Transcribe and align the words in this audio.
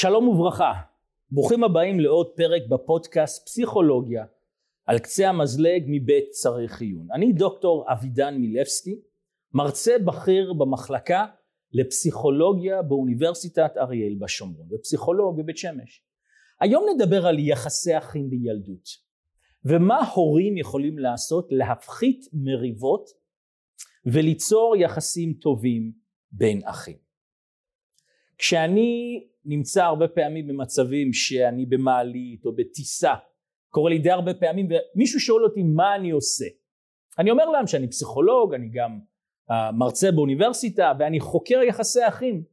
שלום 0.00 0.28
וברכה, 0.28 0.72
ברוכים 1.30 1.64
הבאים 1.64 2.00
לעוד 2.00 2.26
פרק 2.36 2.62
בפודקאסט 2.68 3.46
פסיכולוגיה 3.46 4.24
על 4.86 4.98
קצה 4.98 5.28
המזלג 5.28 5.84
מבית 5.86 6.30
צריך 6.30 6.80
עיון. 6.80 7.08
אני 7.12 7.32
דוקטור 7.32 7.84
אבידן 7.92 8.34
מילבסקי, 8.34 9.00
מרצה 9.54 9.96
בכיר 10.06 10.52
במחלקה 10.52 11.26
לפסיכולוגיה 11.72 12.82
באוניברסיטת 12.82 13.70
אריאל 13.76 14.14
בשומרון 14.20 14.68
ופסיכולוג 14.72 15.42
בבית 15.42 15.58
שמש. 15.58 16.02
היום 16.60 16.84
נדבר 16.94 17.26
על 17.26 17.38
יחסי 17.38 17.98
אחים 17.98 18.30
בילדות 18.30 18.88
ומה 19.64 20.10
הורים 20.14 20.56
יכולים 20.56 20.98
לעשות 20.98 21.48
להפחית 21.50 22.20
מריבות 22.32 23.04
וליצור 24.06 24.76
יחסים 24.76 25.32
טובים 25.32 25.92
בין 26.32 26.60
אחים. 26.64 27.08
כשאני 28.38 29.24
נמצא 29.48 29.84
הרבה 29.84 30.08
פעמים 30.08 30.46
במצבים 30.46 31.12
שאני 31.12 31.66
במעלית 31.66 32.44
או 32.44 32.56
בטיסה, 32.56 33.14
קורה 33.68 33.90
לי 33.90 33.98
די 33.98 34.10
הרבה 34.10 34.34
פעמים 34.34 34.68
ומישהו 34.68 35.20
שואל 35.20 35.44
אותי 35.44 35.62
מה 35.62 35.94
אני 35.94 36.10
עושה. 36.10 36.44
אני 37.18 37.30
אומר 37.30 37.44
להם 37.48 37.66
שאני 37.66 37.88
פסיכולוג, 37.88 38.54
אני 38.54 38.68
גם 38.74 39.00
uh, 39.50 39.54
מרצה 39.72 40.12
באוניברסיטה 40.12 40.92
ואני 40.98 41.20
חוקר 41.20 41.60
יחסי 41.68 42.08
אחים. 42.08 42.44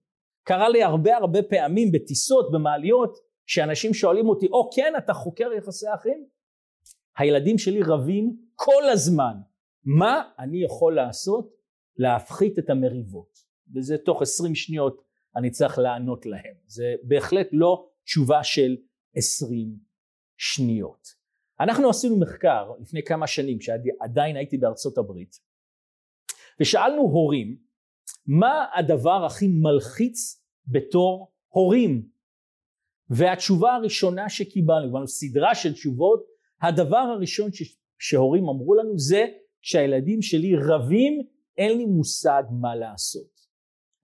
קרה 0.43 0.69
לי 0.69 0.83
הרבה 0.83 1.17
הרבה 1.17 1.43
פעמים 1.43 1.91
בטיסות, 1.91 2.51
במעליות, 2.51 3.17
שאנשים 3.45 3.93
שואלים 3.93 4.29
אותי, 4.29 4.47
או 4.47 4.69
oh, 4.69 4.75
כן 4.75 4.93
אתה 4.97 5.13
חוקר 5.13 5.49
יחסי 5.57 5.85
אחים? 5.93 6.25
הילדים 7.17 7.57
שלי 7.57 7.81
רבים 7.83 8.35
כל 8.55 8.89
הזמן. 8.91 9.33
מה 9.85 10.23
אני 10.39 10.63
יכול 10.63 10.95
לעשות 10.95 11.49
להפחית 11.97 12.59
את 12.59 12.69
המריבות? 12.69 13.39
וזה 13.75 13.97
תוך 13.97 14.21
עשרים 14.21 14.55
שניות 14.55 15.01
אני 15.35 15.51
צריך 15.51 15.79
לענות 15.79 16.25
להם. 16.25 16.53
זה 16.67 16.95
בהחלט 17.03 17.47
לא 17.51 17.89
תשובה 18.03 18.43
של 18.43 18.77
עשרים 19.15 19.75
שניות. 20.37 21.07
אנחנו 21.59 21.89
עשינו 21.89 22.19
מחקר 22.19 22.71
לפני 22.81 23.03
כמה 23.03 23.27
שנים 23.27 23.59
כשעדיין 23.59 24.35
הייתי 24.35 24.57
בארצות 24.57 24.97
הברית 24.97 25.39
ושאלנו 26.59 27.01
הורים 27.01 27.57
מה 28.27 28.65
הדבר 28.73 29.25
הכי 29.25 29.47
מלחיץ 29.47 30.43
בתור 30.67 31.31
הורים 31.47 32.07
והתשובה 33.09 33.75
הראשונה 33.75 34.29
שקיבלנו, 34.29 34.85
קיבלנו 34.85 35.07
סדרה 35.07 35.55
של 35.55 35.73
תשובות, 35.73 36.25
הדבר 36.61 36.97
הראשון 36.97 37.51
ש, 37.51 37.77
שהורים 37.99 38.43
אמרו 38.43 38.75
לנו 38.75 38.99
זה 38.99 39.25
שהילדים 39.61 40.21
שלי 40.21 40.55
רבים 40.55 41.21
אין 41.57 41.77
לי 41.77 41.85
מושג 41.85 42.43
מה 42.61 42.75
לעשות. 42.75 43.34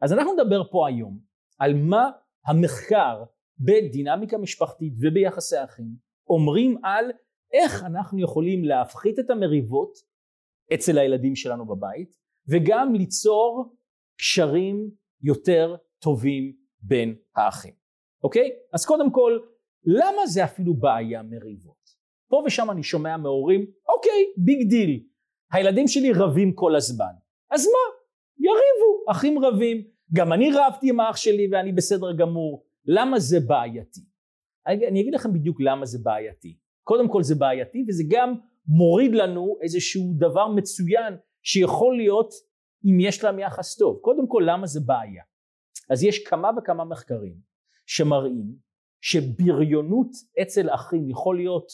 אז 0.01 0.13
אנחנו 0.13 0.33
נדבר 0.33 0.63
פה 0.71 0.87
היום 0.87 1.19
על 1.59 1.73
מה 1.73 2.09
המחקר 2.45 3.23
בדינמיקה 3.59 4.37
משפחתית 4.37 4.93
וביחסי 5.01 5.63
אחים 5.63 5.95
אומרים 6.29 6.77
על 6.83 7.05
איך 7.53 7.83
אנחנו 7.83 8.19
יכולים 8.19 8.63
להפחית 8.63 9.19
את 9.19 9.29
המריבות 9.29 9.93
אצל 10.73 10.97
הילדים 10.97 11.35
שלנו 11.35 11.65
בבית 11.65 12.17
וגם 12.47 12.93
ליצור 12.95 13.75
קשרים 14.17 14.91
יותר 15.21 15.75
טובים 15.99 16.55
בין 16.81 17.15
האחים, 17.35 17.73
אוקיי? 18.23 18.49
אז 18.73 18.85
קודם 18.85 19.11
כל, 19.11 19.39
למה 19.85 20.27
זה 20.27 20.43
אפילו 20.43 20.73
בעיה 20.73 21.23
מריבות? 21.23 21.81
פה 22.29 22.43
ושם 22.45 22.71
אני 22.71 22.83
שומע 22.83 23.17
מהורים, 23.17 23.65
אוקיי, 23.95 24.25
big 24.37 24.69
deal, 24.69 25.03
הילדים 25.51 25.87
שלי 25.87 26.11
רבים 26.15 26.53
כל 26.55 26.75
הזמן, 26.75 27.13
אז 27.51 27.65
מה? 27.65 27.90
אחים 29.09 29.45
רבים, 29.45 29.83
גם 30.13 30.33
אני 30.33 30.51
רבתי 30.53 30.89
עם 30.89 30.99
האח 30.99 31.15
שלי 31.15 31.47
ואני 31.51 31.71
בסדר 31.71 32.11
גמור, 32.17 32.65
למה 32.85 33.19
זה 33.19 33.39
בעייתי? 33.47 34.01
אני 34.67 35.01
אגיד 35.01 35.13
לכם 35.13 35.33
בדיוק 35.33 35.61
למה 35.61 35.85
זה 35.85 35.99
בעייתי. 36.03 36.57
קודם 36.83 37.09
כל 37.09 37.23
זה 37.23 37.35
בעייתי 37.35 37.85
וזה 37.87 38.03
גם 38.09 38.35
מוריד 38.67 39.11
לנו 39.15 39.57
איזשהו 39.61 40.13
דבר 40.17 40.47
מצוין 40.47 41.13
שיכול 41.43 41.97
להיות 41.97 42.33
אם 42.85 42.99
יש 42.99 43.23
להם 43.23 43.39
יחס 43.39 43.75
טוב. 43.75 43.99
קודם 44.01 44.27
כל 44.27 44.43
למה 44.45 44.67
זה 44.67 44.79
בעיה? 44.85 45.23
אז 45.89 46.03
יש 46.03 46.23
כמה 46.27 46.51
וכמה 46.57 46.85
מחקרים 46.85 47.35
שמראים 47.85 48.55
שבריונות 49.01 50.11
אצל 50.41 50.69
אחים 50.69 51.09
יכול 51.09 51.37
להיות 51.37 51.71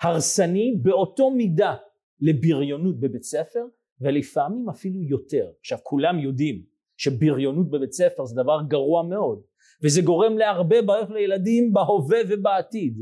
הרסני 0.00 0.78
באותו 0.82 1.30
מידה 1.30 1.76
לבריונות 2.20 3.00
בבית 3.00 3.22
ספר 3.22 3.66
ולפעמים 4.00 4.68
אפילו 4.68 5.02
יותר. 5.02 5.46
עכשיו 5.60 5.78
כולם 5.82 6.18
יודעים 6.18 6.64
שבריונות 6.96 7.70
בבית 7.70 7.92
ספר 7.92 8.24
זה 8.24 8.42
דבר 8.42 8.58
גרוע 8.68 9.02
מאוד 9.02 9.42
וזה 9.84 10.02
גורם 10.02 10.38
להרבה 10.38 10.82
בעיות 10.82 11.10
לילדים 11.10 11.72
בהווה 11.72 12.18
ובעתיד. 12.28 12.98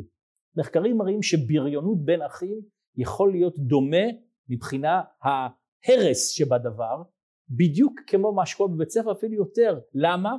מחקרים 0.57 0.97
מראים 0.97 1.23
שבריונות 1.23 2.05
בין 2.05 2.23
אחים 2.23 2.61
יכול 2.97 3.33
להיות 3.33 3.59
דומה 3.59 4.07
מבחינה 4.49 5.01
ההרס 5.23 6.29
שבדבר 6.29 7.03
בדיוק 7.49 8.01
כמו 8.07 8.33
מה 8.33 8.47
שקורה 8.47 8.69
בבית 8.69 8.91
ספר 8.91 9.13
אפילו 9.13 9.35
יותר. 9.35 9.81
למה? 9.95 10.37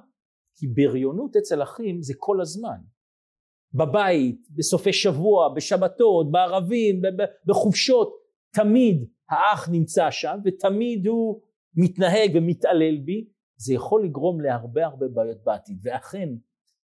כי 0.55 0.67
בריונות 0.67 1.35
אצל 1.35 1.63
אחים 1.63 2.01
זה 2.01 2.13
כל 2.17 2.41
הזמן. 2.41 2.77
בבית, 3.73 4.47
בסופי 4.57 4.93
שבוע, 4.93 5.53
בשבתות, 5.55 6.31
בערבים, 6.31 7.01
בחופשות, 7.45 8.13
תמיד 8.53 9.09
האח 9.29 9.69
נמצא 9.69 10.11
שם 10.11 10.37
ותמיד 10.45 11.07
הוא 11.07 11.41
מתנהג 11.75 12.31
ומתעלל 12.35 12.97
בי 13.05 13.27
זה 13.57 13.73
יכול 13.73 14.05
לגרום 14.05 14.41
להרבה 14.41 14.85
הרבה 14.85 15.07
בעיות 15.07 15.43
בעתיד 15.43 15.77
ואכן 15.83 16.29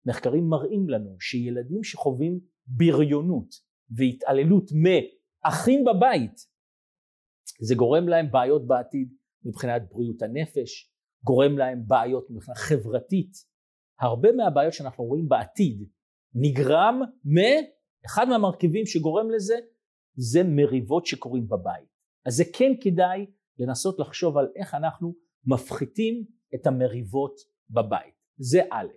מחקרים 0.05 0.49
מראים 0.49 0.89
לנו 0.89 1.15
שילדים 1.19 1.83
שחווים 1.83 2.39
בריונות 2.67 3.49
והתעללות 3.97 4.71
מאחים 4.71 5.83
בבית 5.85 6.49
זה 7.61 7.75
גורם 7.75 8.07
להם 8.07 8.31
בעיות 8.31 8.67
בעתיד 8.67 9.13
מבחינת 9.45 9.81
בריאות 9.91 10.21
הנפש, 10.21 10.91
גורם 11.23 11.57
להם 11.57 11.83
בעיות 11.87 12.29
מבחינה 12.29 12.55
חברתית. 12.55 13.31
הרבה 13.99 14.31
מהבעיות 14.31 14.73
שאנחנו 14.73 15.03
רואים 15.03 15.29
בעתיד 15.29 15.89
נגרם 16.33 17.01
מאחד 17.25 18.27
מהמרכיבים 18.29 18.85
שגורם 18.85 19.31
לזה 19.31 19.55
זה 20.15 20.43
מריבות 20.43 21.05
שקורים 21.05 21.47
בבית. 21.47 21.98
אז 22.29 22.35
זה 22.35 22.43
כן 22.57 22.71
כדאי 22.81 23.25
לנסות 23.59 23.99
לחשוב 23.99 24.37
על 24.37 24.47
איך 24.55 24.73
אנחנו 24.73 25.13
מפחיתים 25.45 26.25
את 26.55 26.67
המריבות 26.67 27.35
בבית. 27.69 28.13
זה 28.37 28.61
א', 28.71 28.87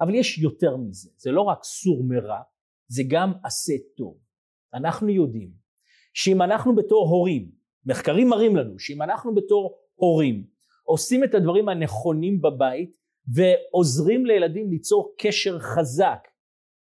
אבל 0.00 0.14
יש 0.14 0.38
יותר 0.38 0.76
מזה, 0.76 1.10
זה 1.16 1.30
לא 1.30 1.42
רק 1.42 1.64
סור 1.64 2.04
מרע, 2.08 2.42
זה 2.88 3.02
גם 3.10 3.32
עשה 3.44 3.72
טוב. 3.96 4.18
אנחנו 4.74 5.08
יודעים 5.08 5.52
שאם 6.14 6.42
אנחנו 6.42 6.76
בתור 6.76 7.08
הורים, 7.08 7.50
מחקרים 7.86 8.28
מראים 8.28 8.56
לנו 8.56 8.78
שאם 8.78 9.02
אנחנו 9.02 9.34
בתור 9.34 9.78
הורים 9.94 10.46
עושים 10.84 11.24
את 11.24 11.34
הדברים 11.34 11.68
הנכונים 11.68 12.40
בבית 12.40 12.96
ועוזרים 13.34 14.26
לילדים 14.26 14.70
ליצור 14.70 15.14
קשר 15.18 15.58
חזק 15.58 16.28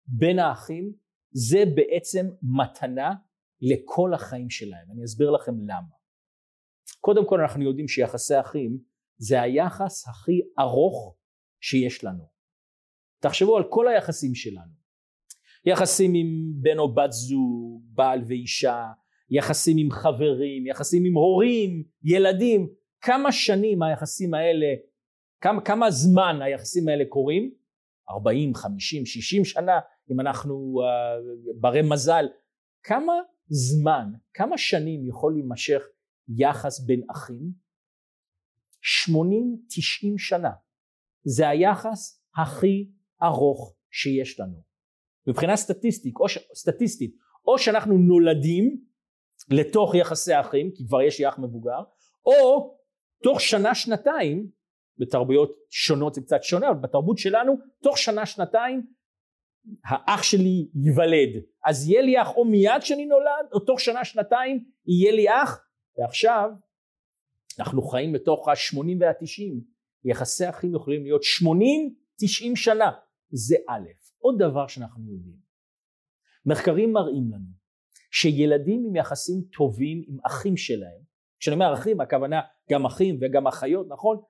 בין 0.07 0.39
האחים, 0.39 0.93
זה 1.31 1.65
בעצם 1.75 2.27
מתנה 2.43 3.15
לכל 3.61 4.15
החיים 4.15 4.51
שלהם. 4.51 4.87
אני 4.95 5.05
אסביר 5.05 5.31
לכם 5.31 5.53
למה. 5.61 5.97
קודם 7.01 7.29
כל 7.29 7.41
אנחנו 7.41 7.65
יודעים 7.65 7.89
שיחסי 7.89 8.41
אחים 8.41 8.79
זה 9.19 9.43
היחס 9.43 10.09
הכי 10.09 10.41
ארוך 10.59 11.17
שיש 11.61 12.05
לנו. 12.05 12.29
תחשבו 13.21 13.57
על 13.57 13.65
כל 13.71 13.89
היחסים 13.89 14.35
שלנו. 14.35 14.77
יחסים 15.67 16.15
עם 16.15 16.53
בן 16.63 16.79
או 16.79 16.95
בת 16.95 17.13
זוג, 17.13 17.83
בעל 17.95 18.21
ואישה, 18.29 18.87
יחסים 19.31 19.77
עם 19.79 19.91
חברים, 19.91 20.67
יחסים 20.67 21.05
עם 21.05 21.15
הורים, 21.15 21.85
ילדים, 22.05 22.69
כמה 23.01 23.33
שנים 23.33 23.83
היחסים 23.83 24.35
האלה, 24.35 24.67
כמה, 25.41 25.61
כמה 25.61 25.91
זמן 25.91 26.39
היחסים 26.43 26.89
האלה 26.89 27.05
קורים? 27.09 27.51
40, 28.11 28.55
50, 28.55 29.07
60 29.07 29.45
שנה, 29.45 29.79
אם 30.11 30.21
אנחנו 30.21 30.55
uh, 30.55 31.61
ברי 31.61 31.83
מזל, 31.83 32.27
כמה 32.83 33.13
זמן, 33.49 34.13
כמה 34.35 34.59
שנים 34.59 35.07
יכול 35.09 35.33
להימשך 35.33 35.83
יחס 36.29 36.81
בין 36.81 37.03
אחים? 37.11 37.53
80-90 38.83 39.19
שנה. 40.19 40.51
זה 41.25 41.49
היחס 41.49 42.23
הכי 42.37 42.91
ארוך 43.23 43.75
שיש 43.91 44.41
לנו. 44.41 44.63
מבחינה 45.27 45.57
סטטיסטית 45.57 46.15
או, 46.21 46.29
ש... 46.29 46.39
סטטיסטית, 46.55 47.17
או 47.47 47.59
שאנחנו 47.59 47.99
נולדים 47.99 48.81
לתוך 49.51 49.95
יחסי 49.95 50.41
אחים, 50.41 50.71
כי 50.75 50.87
כבר 50.87 51.03
יש 51.03 51.21
לי 51.21 51.29
אח 51.29 51.39
מבוגר, 51.39 51.81
או 52.27 52.77
תוך 53.23 53.41
שנה 53.41 53.75
שנתיים, 53.75 54.51
בתרבויות 54.99 55.53
שונות 55.71 56.15
זה 56.15 56.21
קצת 56.21 56.43
שונה, 56.43 56.71
אבל 56.71 56.79
בתרבות 56.79 57.19
שלנו, 57.19 57.55
תוך 57.83 57.99
שנה 57.99 58.27
שנתיים 58.27 58.87
האח 59.85 60.23
שלי 60.23 60.69
ייוולד. 60.75 61.43
אז 61.65 61.89
יהיה 61.89 62.03
לי 62.03 62.23
אח 62.23 62.37
או 62.37 62.45
מיד 62.45 62.81
כשאני 62.81 63.07
נולד, 63.07 63.53
או 63.53 63.61
תוך 63.61 63.81
שנה 63.81 64.05
שנתיים 64.05 64.65
יהיה 64.87 65.13
לי 65.13 65.27
אח, 65.29 65.61
ועכשיו 65.99 66.51
אנחנו 67.59 67.83
חיים 67.83 68.13
בתוך 68.13 68.49
ה-80 68.49 68.81
וה-90, 69.01 69.61
יחסי 70.05 70.49
אחים 70.49 70.75
יכולים 70.75 71.03
להיות 71.03 71.23
80-90 71.23 72.57
שנה, 72.57 72.91
זה 73.31 73.57
א', 73.69 73.89
עוד 74.19 74.39
דבר 74.39 74.67
שאנחנו 74.67 75.13
יודעים. 75.13 75.37
מחקרים 76.47 76.93
מראים 76.93 77.31
לנו 77.31 77.57
שילדים 78.11 78.85
עם 78.87 78.97
יחסים 78.97 79.43
טובים 79.53 80.03
עם 80.09 80.19
אחים 80.27 80.57
שלהם, 80.57 81.01
כשאני 81.39 81.55
אומר 81.55 81.75
אחים 81.75 82.01
הכוונה 82.01 82.41
גם 82.71 82.87
אחים 82.87 83.19
וגם 83.21 83.47
אחיות 83.47 83.87
נכון? 83.89 84.21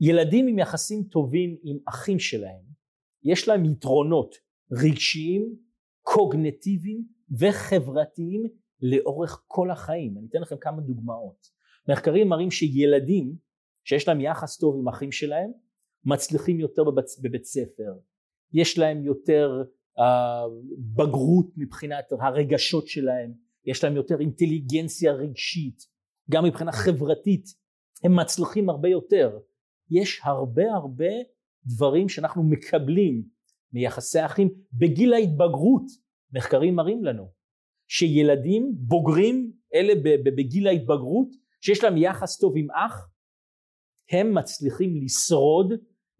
ילדים 0.00 0.48
עם 0.48 0.58
יחסים 0.58 1.02
טובים 1.02 1.56
עם 1.62 1.78
אחים 1.88 2.18
שלהם 2.18 2.77
יש 3.24 3.48
להם 3.48 3.64
יתרונות 3.64 4.34
רגשיים, 4.72 5.56
קוגנטיביים 6.02 7.04
וחברתיים 7.38 8.42
לאורך 8.80 9.42
כל 9.46 9.70
החיים. 9.70 10.18
אני 10.18 10.26
אתן 10.30 10.40
לכם 10.40 10.56
כמה 10.56 10.80
דוגמאות. 10.80 11.46
מחקרים 11.88 12.28
מראים 12.28 12.50
שילדים 12.50 13.36
שיש 13.84 14.08
להם 14.08 14.20
יחס 14.20 14.56
טוב 14.56 14.76
עם 14.78 14.88
אחים 14.88 15.12
שלהם 15.12 15.50
מצליחים 16.04 16.60
יותר 16.60 16.84
בבית, 16.84 17.04
בבית 17.22 17.44
ספר, 17.44 17.92
יש 18.52 18.78
להם 18.78 19.04
יותר 19.04 19.62
uh, 19.98 20.02
בגרות 20.78 21.46
מבחינת 21.56 22.12
הרגשות 22.20 22.88
שלהם, 22.88 23.32
יש 23.64 23.84
להם 23.84 23.96
יותר 23.96 24.20
אינטליגנציה 24.20 25.12
רגשית, 25.12 25.82
גם 26.30 26.44
מבחינה 26.44 26.72
חברתית 26.72 27.44
הם 28.04 28.16
מצליחים 28.16 28.70
הרבה 28.70 28.88
יותר. 28.88 29.38
יש 29.90 30.20
הרבה 30.24 30.62
הרבה 30.74 31.12
דברים 31.76 32.08
שאנחנו 32.08 32.42
מקבלים 32.42 33.22
מיחסי 33.72 34.24
אחים 34.24 34.48
בגיל 34.72 35.12
ההתבגרות. 35.12 35.84
מחקרים 36.32 36.74
מראים 36.74 37.04
לנו 37.04 37.32
שילדים 37.88 38.72
בוגרים 38.78 39.52
אלה 39.74 39.92
בגיל 40.36 40.66
ההתבגרות 40.66 41.28
שיש 41.60 41.84
להם 41.84 41.96
יחס 41.96 42.38
טוב 42.38 42.52
עם 42.56 42.70
אח 42.70 43.08
הם 44.12 44.34
מצליחים 44.34 44.96
לשרוד 45.02 45.72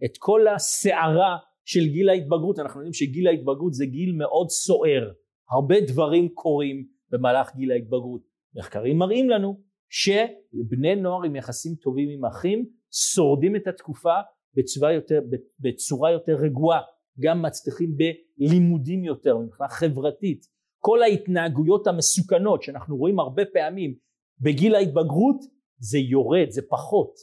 את 0.04 0.18
כל 0.18 0.48
הסערה 0.48 1.36
של 1.64 1.86
גיל 1.92 2.08
ההתבגרות. 2.08 2.58
אנחנו 2.58 2.80
יודעים 2.80 2.92
שגיל 2.92 3.26
ההתבגרות 3.26 3.74
זה 3.74 3.86
גיל 3.86 4.12
מאוד 4.12 4.48
סוער. 4.50 5.12
הרבה 5.50 5.80
דברים 5.80 6.28
קורים 6.28 6.86
במהלך 7.10 7.56
גיל 7.56 7.72
ההתבגרות. 7.72 8.22
מחקרים 8.56 8.98
מראים 8.98 9.30
לנו 9.30 9.60
שבני 9.90 10.96
נוער 10.96 11.24
עם 11.24 11.36
יחסים 11.36 11.74
טובים 11.74 12.08
עם 12.10 12.24
אחים 12.24 12.66
שורדים 12.90 13.56
את 13.56 13.66
התקופה 13.66 14.14
בצורה 14.54 14.92
יותר, 14.92 15.20
בצורה 15.60 16.10
יותר 16.10 16.32
רגועה. 16.32 16.80
גם 17.20 17.42
מצליחים 17.42 17.96
בלימודים 17.96 19.04
יותר 19.04 19.38
מבחינה 19.38 19.68
חברתית. 19.68 20.46
כל 20.78 21.02
ההתנהגויות 21.02 21.86
המסוכנות 21.86 22.62
שאנחנו 22.62 22.96
רואים 22.96 23.18
הרבה 23.18 23.42
פעמים 23.52 23.94
בגיל 24.40 24.74
ההתבגרות 24.74 25.36
זה 25.78 25.98
יורד 25.98 26.50
זה 26.50 26.62
פחות. 26.68 27.14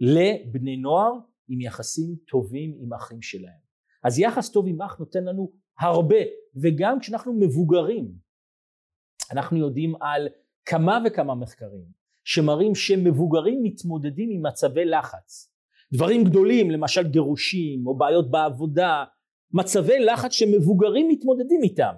לבני 0.00 0.76
נוער 0.76 1.12
עם 1.48 1.60
יחסים 1.60 2.16
טובים 2.28 2.76
עם 2.80 2.92
אחים 2.92 3.22
שלהם. 3.22 3.62
אז 4.04 4.18
יחס 4.18 4.50
טוב 4.50 4.66
עם 4.68 4.82
אח 4.82 4.98
נותן 4.98 5.24
לנו 5.24 5.52
הרבה 5.80 6.16
וגם 6.62 7.00
כשאנחנו 7.00 7.32
מבוגרים 7.32 8.12
אנחנו 9.32 9.56
יודעים 9.56 9.94
על 10.00 10.28
כמה 10.64 10.98
וכמה 11.06 11.34
מחקרים 11.34 11.84
שמראים 12.24 12.74
שמבוגרים 12.74 13.62
מתמודדים 13.62 14.30
עם 14.30 14.46
מצבי 14.46 14.84
לחץ 14.84 15.51
דברים 15.92 16.24
גדולים 16.24 16.70
למשל 16.70 17.08
גירושים 17.08 17.86
או 17.86 17.96
בעיות 17.96 18.30
בעבודה 18.30 19.04
מצבי 19.52 19.98
לחץ 19.98 20.32
שמבוגרים 20.32 21.08
מתמודדים 21.08 21.60
איתם 21.62 21.92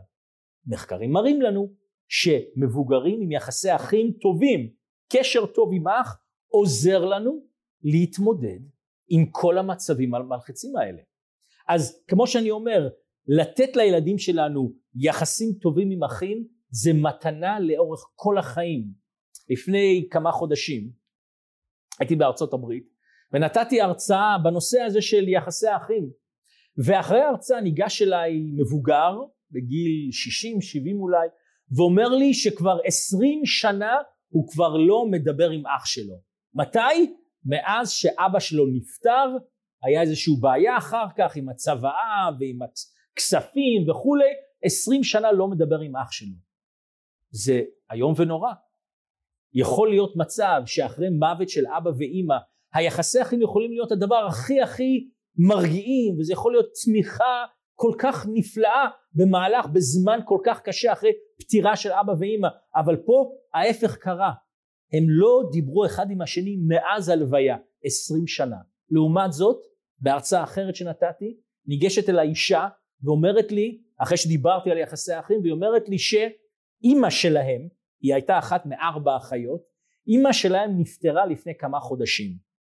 מחקרים 0.67 1.13
מראים 1.13 1.43
לנו 1.43 1.73
שמבוגרים 2.09 3.21
עם 3.23 3.33
יחסי 3.33 3.75
אחים 3.75 4.13
טובים 4.21 4.71
קשר 5.13 5.47
טוב 5.47 5.71
עם 5.75 5.89
אח 5.89 6.19
עוזר 6.49 7.05
לנו 7.05 7.47
להתמודד 7.83 8.61
עם 9.09 9.27
כל 9.31 9.59
המצבים 9.59 10.15
המלחיצים 10.15 10.77
האלה 10.77 11.03
אז 11.69 12.03
כמו 12.09 12.27
שאני 12.27 12.51
אומר 12.51 12.89
לתת 13.27 13.77
לילדים 13.77 14.19
שלנו 14.19 14.73
יחסים 14.95 15.53
טובים 15.63 15.91
עם 15.91 16.05
אחים 16.05 16.47
זה 16.71 16.93
מתנה 16.93 17.61
לאורך 17.61 18.01
כל 18.15 18.39
החיים. 18.39 18.85
לפני 19.51 20.09
כמה 20.11 20.33
חודשים 20.33 20.91
הייתי 22.01 22.17
בארצות 22.17 22.53
הברית 22.53 22.94
ונתתי 23.35 23.81
הרצאה 23.81 24.37
בנושא 24.45 24.81
הזה 24.81 25.03
של 25.03 25.29
יחסי 25.29 25.69
האחים 25.69 26.11
ואחרי 26.87 27.21
ההרצאה 27.21 27.61
ניגש 27.61 28.03
אליי 28.03 28.33
מבוגר 28.57 29.19
בגיל 29.51 30.11
60-70 30.95 31.01
אולי 31.01 31.29
ואומר 31.77 32.09
לי 32.09 32.35
שכבר 32.35 32.79
20 32.85 33.41
שנה 33.45 33.97
הוא 34.29 34.49
כבר 34.49 34.77
לא 34.77 35.07
מדבר 35.11 35.51
עם 35.51 35.67
אח 35.67 35.87
שלו. 35.87 36.15
מתי? 36.55 37.15
מאז 37.45 37.91
שאבא 37.91 38.41
שלו 38.41 38.67
נפטר 38.67 39.37
היה 39.83 40.01
איזושהי 40.01 40.35
בעיה 40.41 40.79
אחר 40.79 41.07
כך 41.19 41.37
עם 41.37 41.49
הצוואה 41.49 42.29
ועם 42.41 42.59
הכספים 42.63 43.91
וכולי 43.91 44.31
20 44.65 45.05
שנה 45.05 45.33
לא 45.33 45.49
מדבר 45.49 45.81
עם 45.81 45.97
אח 45.97 46.11
שלו 46.11 46.37
זה 47.31 47.63
איום 47.93 48.15
ונורא. 48.17 48.53
יכול 49.55 49.91
להיות 49.91 50.17
מצב 50.17 50.63
שאחרי 50.67 51.09
מוות 51.11 51.49
של 51.49 51.65
אבא 51.79 51.91
ואימא 51.99 52.37
היחסי 52.75 53.23
אחים 53.23 53.43
יכולים 53.43 53.71
להיות 53.71 53.93
הדבר 53.93 54.27
הכי 54.29 54.61
הכי 54.61 55.09
מרגיעים 55.39 56.19
וזה 56.19 56.33
יכול 56.33 56.53
להיות 56.53 56.71
צמיחה 56.73 57.45
כל 57.75 57.93
כך 57.99 58.27
נפלאה 58.33 58.89
במהלך 59.15 59.67
בזמן 59.67 60.19
כל 60.25 60.39
כך 60.45 60.61
קשה 60.61 60.93
אחרי 60.93 61.11
פטירה 61.41 61.77
של 61.77 61.93
אבא 61.93 62.13
ואימא 62.19 62.49
אבל 62.77 62.97
פה 62.97 63.31
ההפך 63.55 63.97
קרה. 63.97 64.33
הם 64.93 65.05
לא 65.09 65.43
דיברו 65.53 65.87
אחד 65.87 66.11
עם 66.11 66.21
השני 66.21 66.57
מאז 66.67 67.09
הלוויה 67.09 67.57
עשרים 67.85 68.27
שנה. 68.27 68.57
לעומת 68.91 69.33
זאת 69.33 69.57
בהרצאה 69.99 70.43
אחרת 70.43 70.77
שנתתי 70.77 71.37
ניגשת 71.67 72.09
אל 72.09 72.19
האישה 72.19 72.69
ואומרת 73.03 73.53
לי 73.53 73.79
אחרי 73.99 74.17
שדיברתי 74.17 74.71
על 74.71 74.79
יחסי 74.79 75.19
אחים 75.19 75.41
והיא 75.41 75.53
אומרת 75.53 75.89
לי 75.89 75.99
ש 75.99 76.15
אימא 76.85 77.11
שלהם, 77.11 77.69
היא 78.01 78.15
הייתה 78.15 78.39
אחת 78.39 78.67
מארבע 78.67 79.17
אחיות, 79.17 79.61
אימא 80.09 80.33
שלהם 80.33 80.81
נפטרה 80.81 81.27
לפני 81.27 81.53
כמה 81.59 81.81
חודשים. 81.81 82.54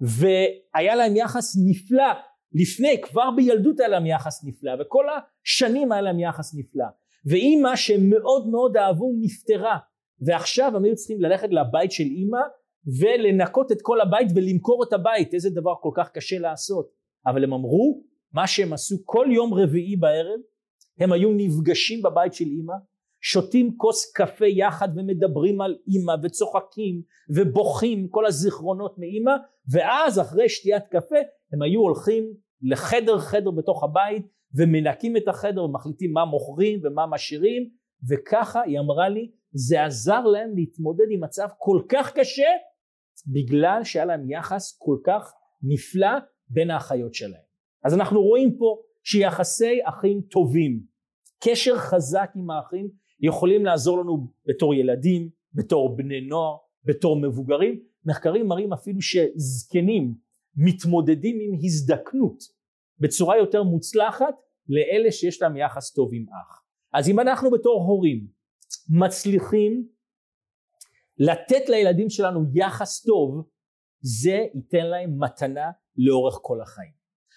והיה 0.00 0.94
להם 0.94 1.16
יחס 1.16 1.56
נפלא 1.66 2.12
לפני, 2.52 3.00
כבר 3.02 3.30
בילדות 3.36 3.80
היה 3.80 3.88
להם 3.88 4.06
יחס 4.06 4.44
נפלא, 4.44 4.72
וכל 4.80 5.04
השנים 5.08 5.92
היה 5.92 6.00
להם 6.00 6.20
יחס 6.20 6.54
נפלא. 6.54 6.84
ואימא 7.26 7.76
שהם 7.76 8.10
מאוד 8.10 8.48
מאוד 8.48 8.76
אהבו 8.76 9.12
נפטרה, 9.20 9.78
ועכשיו 10.26 10.76
הם 10.76 10.84
היו 10.84 10.96
צריכים 10.96 11.20
ללכת 11.20 11.48
לבית 11.50 11.92
של 11.92 12.04
אימא 12.04 12.40
ולנקות 13.00 13.72
את 13.72 13.78
כל 13.82 14.00
הבית 14.00 14.28
ולמכור 14.34 14.84
את 14.88 14.92
הבית, 14.92 15.34
איזה 15.34 15.50
דבר 15.50 15.74
כל 15.80 15.90
כך 15.94 16.10
קשה 16.10 16.38
לעשות. 16.38 16.90
אבל 17.26 17.44
הם 17.44 17.52
אמרו, 17.52 18.02
מה 18.32 18.46
שהם 18.46 18.72
עשו 18.72 18.96
כל 19.04 19.26
יום 19.30 19.54
רביעי 19.54 19.96
בערב, 19.96 20.40
הם 20.98 21.12
היו 21.12 21.32
נפגשים 21.32 22.02
בבית 22.02 22.34
של 22.34 22.44
אימא 22.44 22.74
שותים 23.20 23.76
כוס 23.76 24.12
קפה 24.12 24.46
יחד 24.46 24.88
ומדברים 24.96 25.60
על 25.60 25.76
אימא 25.88 26.14
וצוחקים 26.22 27.02
ובוכים 27.36 28.08
כל 28.08 28.26
הזיכרונות 28.26 28.94
מאימא 28.98 29.32
ואז 29.72 30.20
אחרי 30.20 30.48
שתיית 30.48 30.86
קפה 30.86 31.18
הם 31.52 31.62
היו 31.62 31.80
הולכים 31.80 32.34
לחדר 32.62 33.18
חדר 33.18 33.50
בתוך 33.50 33.84
הבית 33.84 34.26
ומנקים 34.54 35.16
את 35.16 35.28
החדר 35.28 35.64
ומחליטים 35.64 36.12
מה 36.12 36.24
מוכרים 36.24 36.80
ומה 36.84 37.06
משאירים 37.06 37.70
וככה 38.10 38.62
היא 38.62 38.78
אמרה 38.78 39.08
לי 39.08 39.30
זה 39.52 39.84
עזר 39.84 40.20
להם 40.20 40.56
להתמודד 40.56 41.04
עם 41.10 41.24
מצב 41.24 41.48
כל 41.58 41.82
כך 41.88 42.12
קשה 42.12 42.48
בגלל 43.26 43.84
שהיה 43.84 44.04
להם 44.04 44.30
יחס 44.30 44.78
כל 44.78 44.96
כך 45.04 45.32
נפלא 45.62 46.18
בין 46.48 46.70
האחיות 46.70 47.14
שלהם. 47.14 47.42
אז 47.84 47.94
אנחנו 47.94 48.22
רואים 48.22 48.56
פה 48.58 48.82
שיחסי 49.04 49.78
אחים 49.84 50.20
טובים 50.20 50.80
קשר 51.44 51.76
חזק 51.76 52.30
עם 52.36 52.50
האחים 52.50 52.88
יכולים 53.20 53.64
לעזור 53.64 53.98
לנו 53.98 54.26
בתור 54.46 54.74
ילדים, 54.74 55.30
בתור 55.54 55.96
בני 55.96 56.20
נוער, 56.20 56.56
בתור 56.84 57.16
מבוגרים. 57.16 57.82
מחקרים 58.04 58.46
מראים 58.46 58.72
אפילו 58.72 59.00
שזקנים 59.00 60.14
מתמודדים 60.56 61.38
עם 61.40 61.58
הזדקנות 61.64 62.42
בצורה 62.98 63.38
יותר 63.38 63.62
מוצלחת 63.62 64.34
לאלה 64.68 65.12
שיש 65.12 65.42
להם 65.42 65.56
יחס 65.56 65.92
טוב 65.92 66.10
עם 66.12 66.26
אח. 66.28 66.62
אז 66.92 67.08
אם 67.08 67.20
אנחנו 67.20 67.50
בתור 67.50 67.82
הורים 67.82 68.26
מצליחים 68.90 69.88
לתת 71.18 71.68
לילדים 71.68 72.10
שלנו 72.10 72.44
יחס 72.54 73.02
טוב, 73.02 73.48
זה 74.00 74.46
ייתן 74.54 74.86
להם 74.86 75.24
מתנה 75.24 75.70
לאורך 75.96 76.38
כל 76.42 76.60
החיים. 76.60 76.92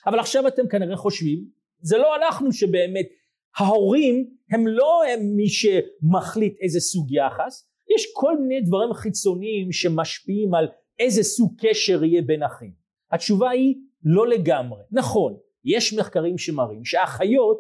אבל 0.06 0.20
עכשיו 0.20 0.48
אתם 0.48 0.68
כנראה 0.68 0.96
חושבים, 0.98 1.46
זה 1.80 1.98
לא 1.98 2.16
אנחנו 2.16 2.52
שבאמת 2.54 3.08
ההורים 3.58 4.30
הם 4.52 4.68
לא 4.68 5.02
הם 5.14 5.36
מי 5.36 5.48
שמחליט 5.50 6.58
איזה 6.62 6.80
סוג 6.80 7.12
יחס, 7.12 7.68
יש 7.96 8.06
כל 8.14 8.38
מיני 8.38 8.62
דברים 8.62 8.94
חיצוניים 8.94 9.72
שמשפיעים 9.72 10.54
על 10.54 10.68
איזה 11.00 11.24
סוג 11.24 11.54
קשר 11.60 12.04
יהיה 12.04 12.22
בין 12.22 12.44
אחים. 12.44 12.72
התשובה 13.12 13.50
היא 13.50 13.76
לא 14.04 14.28
לגמרי. 14.28 14.82
נכון, 14.92 15.38
יש 15.66 15.94
מחקרים 15.94 16.38
שמראים 16.38 16.86
שאחיות 16.86 17.58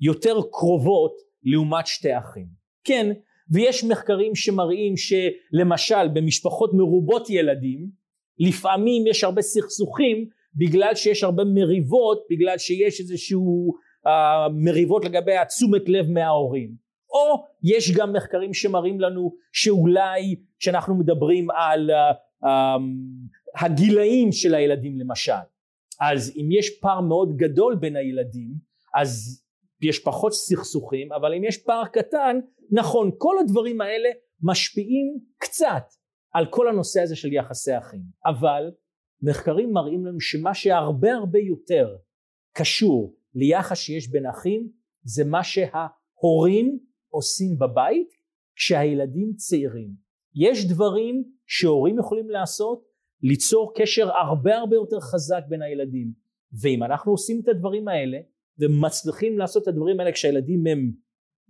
יותר 0.00 0.40
קרובות 0.52 1.16
לעומת 1.42 1.86
שתי 1.86 2.18
אחים. 2.18 2.46
כן, 2.84 3.12
ויש 3.50 3.84
מחקרים 3.84 4.34
שמראים 4.34 4.94
שלמשל 4.96 6.08
במשפחות 6.14 6.74
מרובות 6.74 7.30
ילדים 7.30 7.90
לפעמים 8.38 9.06
יש 9.06 9.24
הרבה 9.24 9.42
סכסוכים 9.42 10.28
בגלל 10.54 10.94
שיש 10.94 11.24
הרבה 11.24 11.44
מריבות, 11.44 12.26
בגלל 12.30 12.58
שיש 12.58 13.00
איזשהו 13.00 13.72
המריבות 14.06 15.04
לגבי 15.04 15.36
התשומת 15.36 15.88
לב 15.88 16.10
מההורים. 16.10 16.70
או 17.10 17.44
יש 17.62 17.96
גם 17.96 18.12
מחקרים 18.12 18.54
שמראים 18.54 19.00
לנו 19.00 19.34
שאולי 19.52 20.36
כשאנחנו 20.58 20.94
מדברים 20.94 21.50
על 21.50 21.90
uh, 21.90 22.44
um, 22.44 23.64
הגילאים 23.64 24.32
של 24.32 24.54
הילדים 24.54 24.98
למשל 25.00 25.32
אז 26.00 26.32
אם 26.36 26.48
יש 26.52 26.70
פער 26.80 27.00
מאוד 27.00 27.36
גדול 27.36 27.76
בין 27.76 27.96
הילדים 27.96 28.48
אז 28.94 29.42
יש 29.82 29.98
פחות 29.98 30.32
סכסוכים 30.32 31.12
אבל 31.12 31.34
אם 31.34 31.44
יש 31.44 31.58
פער 31.58 31.84
קטן 31.86 32.36
נכון 32.70 33.10
כל 33.18 33.38
הדברים 33.38 33.80
האלה 33.80 34.08
משפיעים 34.42 35.18
קצת 35.38 35.84
על 36.36 36.46
כל 36.50 36.68
הנושא 36.68 37.00
הזה 37.00 37.16
של 37.16 37.32
יחסי 37.32 37.78
אחים. 37.78 38.02
אבל 38.26 38.70
מחקרים 39.22 39.72
מראים 39.72 40.06
לנו 40.06 40.20
שמה 40.20 40.54
שהרבה 40.54 41.12
הרבה 41.12 41.38
יותר 41.38 41.96
קשור 42.52 43.14
ליחס 43.36 43.78
שיש 43.78 44.10
בין 44.10 44.26
אחים 44.26 44.68
זה 45.02 45.24
מה 45.24 45.40
שההורים 45.44 46.78
עושים 47.08 47.58
בבית 47.58 48.08
כשהילדים 48.56 49.32
צעירים. 49.36 49.90
יש 50.34 50.68
דברים 50.68 51.24
שהורים 51.46 51.98
יכולים 51.98 52.30
לעשות 52.30 52.84
ליצור 53.22 53.72
קשר 53.76 54.10
הרבה 54.10 54.56
הרבה 54.56 54.76
יותר 54.76 55.00
חזק 55.00 55.42
בין 55.48 55.62
הילדים. 55.62 56.12
ואם 56.62 56.82
אנחנו 56.82 57.12
עושים 57.12 57.40
את 57.42 57.48
הדברים 57.48 57.88
האלה 57.88 58.18
ומצליחים 58.58 59.38
לעשות 59.38 59.62
את 59.62 59.68
הדברים 59.68 60.00
האלה 60.00 60.12
כשהילדים 60.12 60.66
הם 60.66 60.92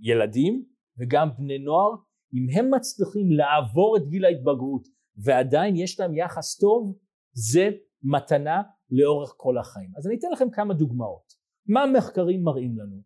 ילדים 0.00 0.64
וגם 0.98 1.28
בני 1.38 1.58
נוער 1.58 1.90
אם 2.34 2.46
הם 2.58 2.74
מצליחים 2.74 3.32
לעבור 3.32 3.96
את 3.96 4.08
גיל 4.08 4.24
ההתבגרות 4.24 4.88
ועדיין 5.16 5.76
יש 5.76 6.00
להם 6.00 6.14
יחס 6.14 6.56
טוב 6.56 6.98
זה 7.32 7.70
מתנה 8.02 8.62
לאורך 8.90 9.34
כל 9.36 9.58
החיים. 9.58 9.90
אז 9.96 10.06
אני 10.06 10.16
אתן 10.18 10.28
לכם 10.32 10.50
כמה 10.50 10.74
דוגמאות 10.74 11.35
מה 11.68 11.82
המחקרים 11.82 12.42
מראים 12.42 12.78
לנו? 12.78 13.02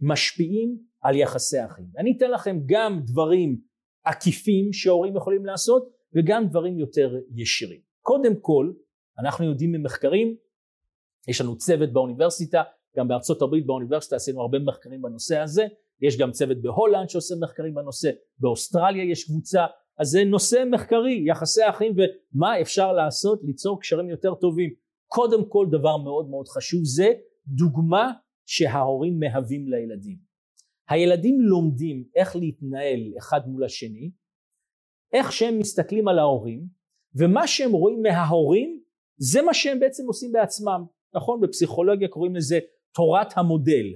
משפיעים 0.00 0.78
על 1.00 1.16
יחסי 1.16 1.64
אחים. 1.64 1.86
אני 1.98 2.14
אתן 2.16 2.30
לכם 2.30 2.58
גם 2.66 3.00
דברים 3.04 3.60
עקיפים 4.04 4.72
שהורים 4.72 5.16
יכולים 5.16 5.46
לעשות 5.46 5.90
וגם 6.14 6.46
דברים 6.48 6.78
יותר 6.78 7.14
ישירים. 7.34 7.80
קודם 8.00 8.36
כל 8.40 8.72
אנחנו 9.18 9.44
יודעים 9.44 9.72
ממחקרים 9.72 10.36
יש 11.28 11.40
לנו 11.40 11.58
צוות 11.58 11.92
באוניברסיטה 11.92 12.62
גם 12.96 13.08
בארצות 13.08 13.42
הברית 13.42 13.66
באוניברסיטה 13.66 14.16
עשינו 14.16 14.40
הרבה 14.40 14.58
מחקרים 14.58 15.02
בנושא 15.02 15.38
הזה. 15.38 15.66
יש 16.00 16.18
גם 16.18 16.30
צוות 16.32 16.62
בהולנד 16.62 17.08
שעושה 17.08 17.34
מחקרים 17.40 17.74
בנושא 17.74 18.10
באוסטרליה 18.38 19.04
יש 19.10 19.24
קבוצה. 19.24 19.66
אז 19.98 20.08
זה 20.08 20.24
נושא 20.24 20.64
מחקרי 20.70 21.24
יחסי 21.26 21.68
אחים 21.68 21.94
ומה 21.96 22.60
אפשר 22.60 22.92
לעשות 22.92 23.40
ליצור 23.44 23.80
קשרים 23.80 24.10
יותר 24.10 24.34
טובים. 24.34 24.70
קודם 25.06 25.48
כל 25.48 25.66
דבר 25.70 25.96
מאוד 25.96 26.28
מאוד 26.28 26.48
חשוב 26.48 26.80
זה 26.84 27.12
דוגמה 27.46 28.12
שההורים 28.46 29.18
מהווים 29.18 29.68
לילדים. 29.68 30.18
הילדים 30.88 31.40
לומדים 31.40 32.04
איך 32.16 32.36
להתנהל 32.36 33.00
אחד 33.18 33.48
מול 33.48 33.64
השני 33.64 34.10
איך 35.12 35.32
שהם 35.32 35.58
מסתכלים 35.58 36.08
על 36.08 36.18
ההורים 36.18 36.66
ומה 37.14 37.46
שהם 37.46 37.72
רואים 37.72 38.02
מההורים 38.02 38.80
זה 39.16 39.42
מה 39.42 39.54
שהם 39.54 39.80
בעצם 39.80 40.06
עושים 40.06 40.32
בעצמם. 40.32 40.84
נכון? 41.14 41.40
בפסיכולוגיה 41.40 42.08
קוראים 42.08 42.36
לזה 42.36 42.58
תורת 42.94 43.32
המודל. 43.36 43.86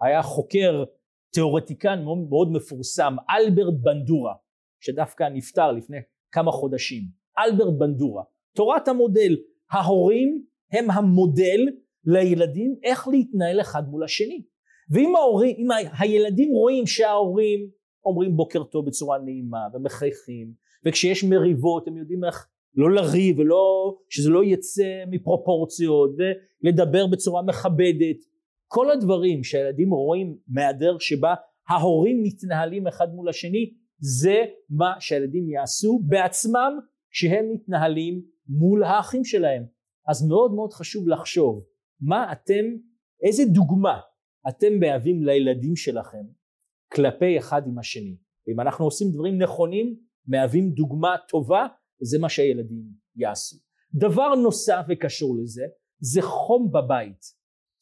היה 0.00 0.22
חוקר 0.22 0.84
תיאורטיקן 1.32 2.02
מאוד, 2.04 2.18
מאוד 2.30 2.52
מפורסם 2.52 3.16
אלברט 3.30 3.74
בנדורה 3.82 4.34
שדווקא 4.80 5.24
נפטר 5.24 5.72
לפני 5.72 5.96
כמה 6.32 6.50
חודשים. 6.52 7.02
אלברט 7.38 7.74
בנדורה. 7.78 8.22
תורת 8.56 8.88
המודל. 8.88 9.36
ההורים 9.70 10.44
הם 10.72 10.90
המודל 10.90 11.60
לילדים 12.08 12.74
איך 12.84 13.08
להתנהל 13.08 13.60
אחד 13.60 13.88
מול 13.88 14.04
השני. 14.04 14.42
ואם 14.90 15.16
ההורים, 15.16 15.56
אם 15.58 15.68
הילדים 15.98 16.50
רואים 16.50 16.86
שההורים 16.86 17.70
אומרים 18.04 18.36
בוקר 18.36 18.64
טוב 18.64 18.86
בצורה 18.86 19.18
נעימה 19.18 19.58
ומחייכים 19.74 20.52
וכשיש 20.84 21.24
מריבות 21.24 21.88
הם 21.88 21.96
יודעים 21.96 22.24
איך 22.24 22.48
לא 22.74 22.90
לריב 22.90 23.38
ולא 23.38 23.94
שזה 24.08 24.30
לא 24.30 24.44
יצא 24.44 25.04
מפרופורציות 25.10 26.10
ולדבר 26.64 27.06
בצורה 27.06 27.42
מכבדת. 27.42 28.16
כל 28.66 28.90
הדברים 28.90 29.44
שהילדים 29.44 29.90
רואים 29.90 30.36
מהדרך 30.48 31.02
שבה 31.02 31.34
ההורים 31.68 32.22
מתנהלים 32.22 32.86
אחד 32.86 33.14
מול 33.14 33.28
השני 33.28 33.74
זה 33.98 34.44
מה 34.70 34.94
שהילדים 35.00 35.50
יעשו 35.50 36.00
בעצמם 36.02 36.78
כשהם 37.10 37.44
מתנהלים 37.52 38.22
מול 38.48 38.84
האחים 38.84 39.24
שלהם. 39.24 39.64
אז 40.08 40.28
מאוד 40.28 40.54
מאוד 40.54 40.72
חשוב 40.72 41.08
לחשוב 41.08 41.64
מה 42.00 42.32
אתם 42.32 42.64
איזה 43.22 43.42
דוגמה 43.44 44.00
אתם 44.48 44.78
מהווים 44.80 45.24
לילדים 45.24 45.76
שלכם 45.76 46.24
כלפי 46.92 47.38
אחד 47.38 47.62
עם 47.66 47.78
השני? 47.78 48.16
אם 48.52 48.60
אנחנו 48.60 48.84
עושים 48.84 49.12
דברים 49.12 49.42
נכונים 49.42 49.96
מהווים 50.26 50.70
דוגמה 50.70 51.16
טובה 51.28 51.66
זה 52.00 52.18
מה 52.18 52.28
שהילדים 52.28 52.84
יעשו. 53.16 53.56
דבר 53.94 54.34
נוסף 54.34 54.82
וקשור 54.88 55.36
לזה 55.42 55.62
זה 56.00 56.22
חום 56.22 56.72
בבית. 56.72 57.38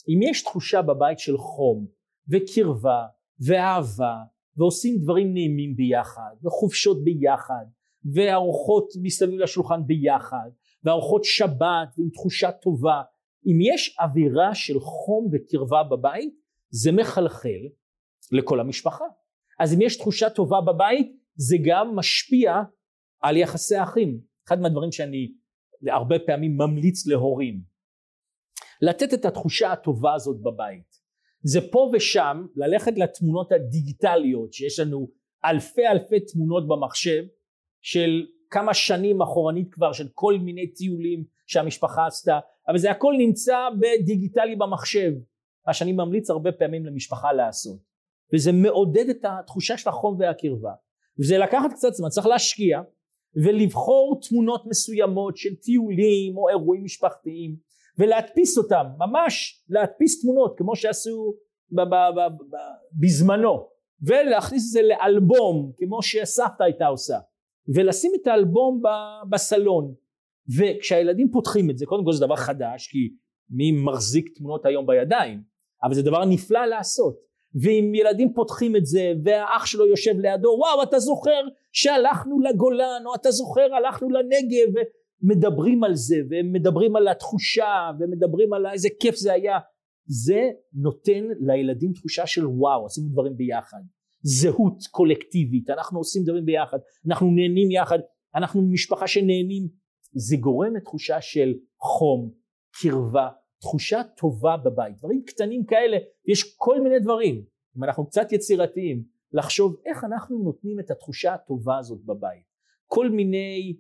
אם 0.09 0.21
יש 0.23 0.43
תחושה 0.43 0.83
בבית 0.83 1.19
של 1.19 1.39
חום 1.39 1.87
וקרבה 2.29 3.07
ואהבה 3.47 4.17
ועושים 4.57 4.99
דברים 5.03 5.33
נעימים 5.33 5.77
ביחד 5.77 6.37
וחופשות 6.45 7.05
ביחד 7.05 7.65
וארוחות 8.15 8.89
מסביב 9.03 9.41
לשולחן 9.41 9.87
ביחד 9.87 10.51
וארוחות 10.85 11.25
שבת 11.25 11.89
ועם 11.99 12.09
תחושה 12.11 12.53
טובה 12.53 13.03
אם 13.47 13.59
יש 13.61 13.97
אווירה 14.01 14.55
של 14.55 14.81
חום 14.81 15.29
וקרבה 15.33 15.83
בבית 15.83 16.35
זה 16.71 16.93
מחלחל 16.93 17.69
לכל 18.33 18.61
המשפחה. 18.61 19.05
אז 19.61 19.75
אם 19.75 19.83
יש 19.83 19.97
תחושה 19.97 20.31
טובה 20.31 20.61
בבית 20.61 21.17
זה 21.35 21.57
גם 21.65 21.97
משפיע 21.97 22.63
על 23.21 23.37
יחסי 23.37 23.77
האחים. 23.77 24.21
אחד 24.47 24.61
מהדברים 24.61 24.93
שאני 24.93 25.33
הרבה 25.89 26.17
פעמים 26.27 26.57
ממליץ 26.57 27.07
להורים 27.07 27.61
לתת 28.83 29.15
את 29.15 29.25
התחושה 29.25 29.73
הטובה 29.73 30.15
הזאת 30.15 30.41
בבית. 30.41 30.97
זה 31.43 31.61
פה 31.71 31.91
ושם 31.93 32.47
ללכת 32.57 32.99
לתמונות 32.99 33.53
הדיגיטליות 33.53 34.53
שיש 34.53 34.81
לנו 34.81 35.09
אלפי 35.45 35.87
אלפי 35.87 36.21
תמונות 36.21 36.69
במחשב 36.69 37.25
של 37.83 38.27
כמה 38.51 38.75
שנים 38.75 39.23
אחורנית 39.23 39.75
כבר 39.75 39.93
של 39.93 40.09
כל 40.15 40.39
מיני 40.39 40.67
טיולים 40.73 41.25
שהמשפחה 41.47 42.07
עשתה 42.07 42.39
אבל 42.69 42.79
זה 42.79 42.91
הכל 42.91 43.15
נמצא 43.19 43.57
בדיגיטלי 43.81 44.57
במחשב 44.57 45.13
מה 45.67 45.75
שאני 45.75 45.93
ממליץ 45.93 46.31
הרבה 46.31 46.53
פעמים 46.53 46.87
למשפחה 46.87 47.33
לעשות. 47.33 47.79
וזה 48.35 48.53
מעודד 48.53 49.09
את 49.09 49.25
התחושה 49.25 49.77
של 49.77 49.89
החום 49.89 50.17
והקרבה. 50.19 50.73
וזה 51.21 51.39
לקחת 51.39 51.73
קצת 51.73 51.93
זמן 51.93 52.09
צריך 52.09 52.27
להשקיע 52.27 52.81
ולבחור 53.45 54.21
תמונות 54.29 54.67
מסוימות 54.67 55.37
של 55.37 55.55
טיולים 55.55 56.37
או 56.37 56.49
אירועים 56.49 56.85
משפחתיים 56.85 57.57
ולהדפיס 57.99 58.59
אותם 58.59 58.85
ממש 58.99 59.65
להדפיס 59.69 60.23
תמונות 60.23 60.55
כמו 60.59 60.77
שעשו 60.77 61.35
בזמנו. 63.01 63.69
ולהכניס 64.03 64.67
את 64.67 64.71
זה 64.71 64.81
לאלבום 64.83 65.73
כמו 65.77 66.03
שסבתא 66.03 66.63
הייתה 66.63 66.87
עושה 66.87 67.19
ולשים 67.75 68.13
את 68.23 68.27
האלבום 68.27 68.83
בסלון. 69.31 69.95
וכשהילדים 70.59 71.31
פותחים 71.31 71.71
את 71.71 71.79
זה 71.79 71.87
קודם 71.87 72.05
כל 72.05 72.13
זה 72.13 72.27
דבר 72.27 72.37
חדש 72.37 72.89
כי 72.89 73.09
מי 73.51 73.73
מחזיק 73.73 74.29
תמונות 74.39 74.67
היום 74.67 74.87
בידיים? 74.87 75.43
אבל 75.83 75.95
זה 75.95 76.03
דבר 76.03 76.25
נפלא 76.25 76.65
לעשות. 76.65 77.27
ואם 77.63 77.95
ילדים 77.95 78.33
פותחים 78.35 78.77
את 78.77 78.87
זה 78.87 79.13
והאח 79.25 79.67
שלו 79.67 79.87
יושב 79.87 80.19
לידו 80.19 80.49
וואו 80.49 80.83
אתה 80.83 80.99
זוכר 80.99 81.41
שהלכנו 81.73 82.41
לגולן 82.41 83.03
או 83.07 83.15
אתה 83.15 83.31
זוכר 83.31 83.75
הלכנו 83.75 84.09
לנגב 84.11 84.83
ומדברים 85.23 85.85
על 85.85 85.95
זה 85.95 86.17
ומדברים 86.31 86.97
על 86.97 87.09
התחושה 87.09 87.91
ומדברים 88.01 88.53
על 88.53 88.67
איזה 88.67 88.89
כיף 89.01 89.17
זה 89.17 89.33
היה. 89.33 89.59
זה 90.09 90.41
נותן 90.73 91.25
לילדים 91.41 91.93
תחושה 91.93 92.27
של 92.27 92.47
וואו 92.47 92.87
עשינו 92.87 93.09
דברים 93.09 93.37
ביחד 93.37 93.81
זהות 94.27 94.79
קולקטיבית. 94.91 95.71
אנחנו 95.71 95.99
עושים 95.99 96.23
דברים 96.25 96.45
ביחד 96.45 96.79
אנחנו 97.07 97.27
נהנים 97.27 97.71
יחד 97.71 97.99
אנחנו 98.35 98.63
משפחה 98.63 99.07
שנהנים. 99.07 99.69
זה 100.13 100.37
גורם 100.37 100.77
לתחושה 100.77 101.21
של 101.21 101.55
חום 101.81 102.31
קרבה 102.83 103.29
תחושה 103.61 104.03
טובה 104.17 104.57
בבית. 104.57 104.97
דברים 104.99 105.23
קטנים 105.27 105.65
כאלה 105.65 105.97
יש 106.27 106.55
כל 106.57 106.81
מיני 106.81 106.99
דברים. 106.99 107.45
אם 107.77 107.85
אנחנו 107.85 108.07
קצת 108.07 108.33
יצירתיים 108.33 109.05
לחשוב 109.33 109.77
איך 109.87 110.05
אנחנו 110.05 110.39
נותנים 110.39 110.81
את 110.81 110.91
התחושה 110.91 111.35
הטובה 111.35 111.79
הזאת 111.79 112.05
בבית. 112.05 112.45
כל 112.87 113.11
מיני 113.11 113.77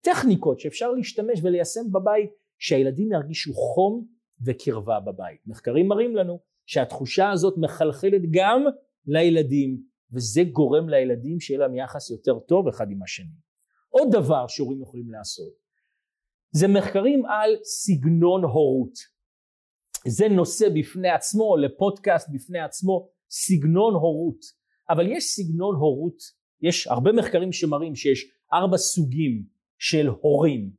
טכניקות 0.00 0.60
שאפשר 0.60 0.90
להשתמש 0.90 1.40
וליישם 1.42 1.92
בבית 1.92 2.30
שהילדים 2.58 3.12
ירגישו 3.12 3.54
חום 3.54 4.06
וקרבה 4.46 5.00
בבית. 5.00 5.40
מחקרים 5.46 5.88
מראים 5.88 6.16
לנו 6.16 6.38
שהתחושה 6.66 7.30
הזאת 7.30 7.54
מחלחלת 7.58 8.22
גם 8.30 8.64
לילדים 9.08 9.82
וזה 10.12 10.42
גורם 10.52 10.88
לילדים 10.88 11.40
שיהיה 11.40 11.60
להם 11.60 11.74
יחס 11.74 12.10
יותר 12.10 12.38
טוב 12.38 12.68
אחד 12.68 12.90
עם 12.90 13.02
השני 13.02 13.38
עוד 13.88 14.08
דבר 14.12 14.46
שהורים 14.46 14.82
יכולים 14.82 15.10
לעשות 15.10 15.52
זה 16.50 16.68
מחקרים 16.68 17.26
על 17.26 17.56
סגנון 17.62 18.44
הורות 18.44 19.18
זה 20.06 20.28
נושא 20.28 20.68
בפני 20.74 21.08
עצמו, 21.08 21.56
לפודקאסט 21.56 22.28
בפני 22.32 22.58
עצמו, 22.58 23.08
סגנון 23.30 23.94
הורות. 23.94 24.40
אבל 24.90 25.06
יש 25.06 25.24
סגנון 25.24 25.74
הורות, 25.74 26.18
יש 26.62 26.86
הרבה 26.86 27.12
מחקרים 27.12 27.52
שמראים 27.52 27.94
שיש 27.94 28.30
ארבע 28.52 28.76
סוגים 28.76 29.44
של 29.78 30.06
הורים. 30.06 30.70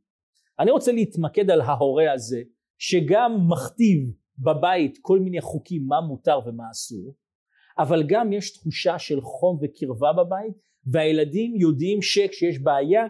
אני 0.59 0.71
רוצה 0.71 0.91
להתמקד 0.91 1.49
על 1.49 1.61
ההורה 1.61 2.13
הזה, 2.13 2.41
שגם 2.77 3.31
מכתיב 3.47 3.99
בבית 4.37 4.97
כל 5.01 5.19
מיני 5.19 5.41
חוקים 5.41 5.85
מה 5.87 6.01
מותר 6.01 6.39
ומה 6.45 6.63
אסור, 6.71 7.15
אבל 7.79 8.03
גם 8.07 8.33
יש 8.33 8.53
תחושה 8.53 8.99
של 8.99 9.21
חום 9.21 9.59
וקרבה 9.61 10.13
בבית, 10.13 10.53
והילדים 10.85 11.55
יודעים 11.55 12.01
שכשיש 12.01 12.59
בעיה 12.59 13.03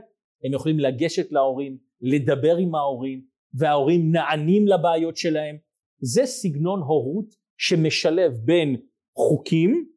הם 0.43 0.53
יכולים 0.53 0.79
לגשת 0.79 1.31
להורים, 1.31 1.77
לדבר 2.01 2.57
עם 2.57 2.75
ההורים, 2.75 3.21
וההורים 3.53 4.11
נענים 4.11 4.67
לבעיות 4.67 5.17
שלהם. 5.17 5.57
זה 6.01 6.25
סגנון 6.25 6.79
הורות 6.79 7.35
שמשלב 7.57 8.31
בין 8.45 8.75
חוקים, 9.17 9.89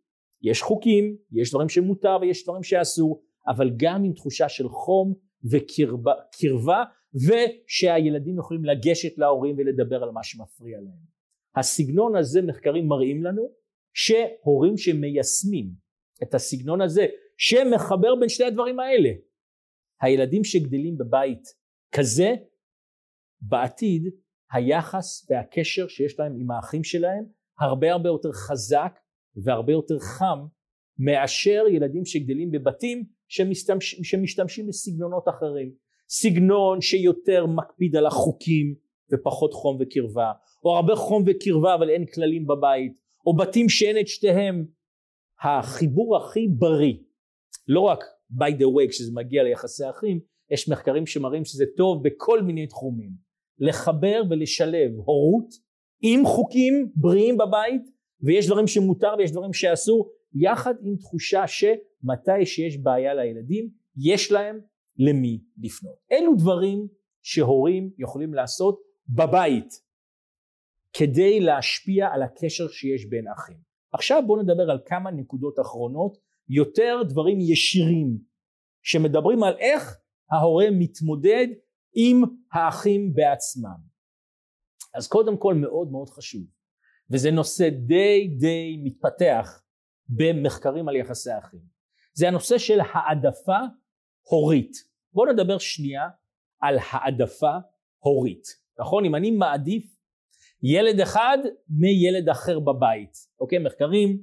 יש 0.43 0.63
חוקים, 0.63 1.17
יש 1.33 1.51
דברים 1.51 1.69
שמותר 1.69 2.17
ויש 2.21 2.45
דברים 2.45 2.63
שאסור, 2.63 3.23
אבל 3.49 3.71
גם 3.77 4.05
עם 4.05 4.13
תחושה 4.13 4.49
של 4.49 4.69
חום 4.69 5.15
וקרבה, 5.51 6.83
ושהילדים 7.15 8.39
יכולים 8.39 8.65
לגשת 8.65 9.19
להורים 9.19 9.57
ולדבר 9.59 10.03
על 10.03 10.11
מה 10.11 10.23
שמפריע 10.23 10.81
להם. 10.81 11.13
הסגנון 11.57 12.17
הזה 12.17 12.43
מחקרים 12.43 12.87
מראים 12.87 13.25
לנו 13.25 13.62
שהורים 13.95 14.77
שמיישמים 14.77 15.71
את 16.23 16.35
הסגנון 16.35 16.81
הזה 16.81 17.07
שמחבר 17.39 18.15
בין 18.21 18.29
שני 18.29 18.47
הדברים 18.47 18.81
האלה. 18.81 19.11
הילדים 20.01 20.45
שגדלים 20.45 20.99
בבית 20.99 21.43
כזה 21.93 22.35
בעתיד 23.41 24.03
היחס 24.53 25.31
והקשר 25.31 25.89
שיש 25.89 26.19
להם 26.19 26.33
עם 26.41 26.51
האחים 26.51 26.85
שלהם 26.85 27.25
הרבה 27.61 27.93
הרבה 27.93 28.09
יותר 28.09 28.33
חזק 28.33 28.99
והרבה 29.37 29.73
יותר 29.73 29.99
חם 29.99 30.39
מאשר 30.99 31.65
ילדים 31.71 32.05
שגדלים 32.05 32.51
בבתים 32.51 33.05
שמשתמש, 33.29 33.95
שמשתמשים 34.03 34.67
בסגנונות 34.67 35.29
אחרים. 35.29 35.73
סגנון 36.09 36.81
שיותר 36.81 37.47
מקפיד 37.47 37.97
על 37.97 38.07
החוקים 38.07 38.75
ופחות 39.13 39.53
חום 39.53 39.79
וקרבה. 39.81 40.33
או 40.65 40.77
הרבה 40.77 40.97
חום 40.97 41.25
וקרבה 41.27 41.75
אבל 41.75 41.91
אין 41.91 42.07
כללים 42.07 42.47
בבית 42.47 43.02
או 43.27 43.37
בתים 43.37 43.69
שאין 43.69 43.99
את 44.01 44.09
שתיהם 44.09 44.67
החיבור 45.43 46.17
הכי 46.17 46.49
בריא 46.49 46.95
לא 47.69 47.81
רק 47.81 48.05
by 48.33 48.53
the 48.59 48.65
way 48.65 48.89
כשזה 48.91 49.13
מגיע 49.15 49.43
ליחסי 49.43 49.91
אחים 49.91 50.21
יש 50.51 50.69
מחקרים 50.69 51.07
שמראים 51.07 51.45
שזה 51.45 51.65
טוב 51.77 52.03
בכל 52.03 52.43
מיני 52.43 52.67
תחומים 52.67 53.11
לחבר 53.59 54.23
ולשלב 54.31 54.91
הורות 54.97 55.55
עם 56.03 56.27
חוקים 56.27 56.93
בריאים 56.97 57.37
בבית 57.37 57.83
ויש 58.21 58.47
דברים 58.47 58.67
שמותר 58.67 59.15
ויש 59.19 59.33
דברים 59.33 59.53
שאסור 59.53 60.11
יחד 60.35 60.75
עם 60.83 60.97
תחושה 60.97 61.47
שמתי 61.47 62.47
שיש 62.47 62.79
בעיה 62.79 63.15
לילדים 63.15 63.69
יש 63.97 64.33
להם 64.33 64.61
למי 64.99 65.41
לפנות. 65.63 65.97
אלו 66.13 66.35
דברים 66.39 66.87
שהורים 67.23 67.91
יכולים 67.99 68.35
לעשות 68.35 68.81
בבית 69.09 69.82
כדי 70.93 71.41
להשפיע 71.41 72.09
על 72.13 72.23
הקשר 72.23 72.69
שיש 72.69 73.07
בין 73.07 73.29
אחים. 73.29 73.57
עכשיו 73.93 74.23
בואו 74.27 74.43
נדבר 74.43 74.71
על 74.71 74.79
כמה 74.87 75.11
נקודות 75.11 75.61
אחרונות, 75.61 76.19
יותר 76.49 77.03
דברים 77.09 77.41
ישירים 77.41 78.19
שמדברים 78.83 79.43
על 79.43 79.57
איך 79.59 79.99
ההורה 80.31 80.67
מתמודד 80.71 81.47
עם 81.95 82.23
האחים 82.53 83.15
בעצמם. 83.15 83.93
אז 84.95 85.09
קודם 85.09 85.37
כל 85.39 85.55
מאוד 85.55 85.91
מאוד 85.91 86.11
חשוב, 86.11 86.43
וזה 87.11 87.31
נושא 87.31 87.69
די 87.69 88.37
די 88.39 88.81
מתפתח 88.85 89.63
במחקרים 90.09 90.89
על 90.89 90.97
יחסי 90.97 91.39
אחים, 91.39 91.61
זה 92.15 92.29
הנושא 92.29 92.59
של 92.59 92.79
העדפה 92.81 93.59
הורית. 94.23 94.73
בואו 95.13 95.33
נדבר 95.33 95.59
שנייה 95.59 96.09
על 96.61 96.79
העדפה 96.91 97.57
הורית, 97.99 98.45
נכון? 98.79 99.05
אם 99.05 99.15
אני 99.15 99.31
מעדיף 99.31 99.97
ילד 100.63 101.01
אחד 101.01 101.39
מילד 101.69 102.29
אחר 102.29 102.61
בבית, 102.61 103.13
אוקיי? 103.41 103.59
מחקרים 103.59 104.23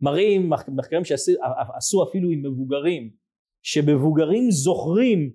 מראים, 0.00 0.50
מחקרים 0.68 1.04
שעשו 1.04 2.04
אפילו 2.08 2.30
עם 2.30 2.42
מבוגרים, 2.46 3.10
שמבוגרים 3.62 4.50
זוכרים 4.50 5.32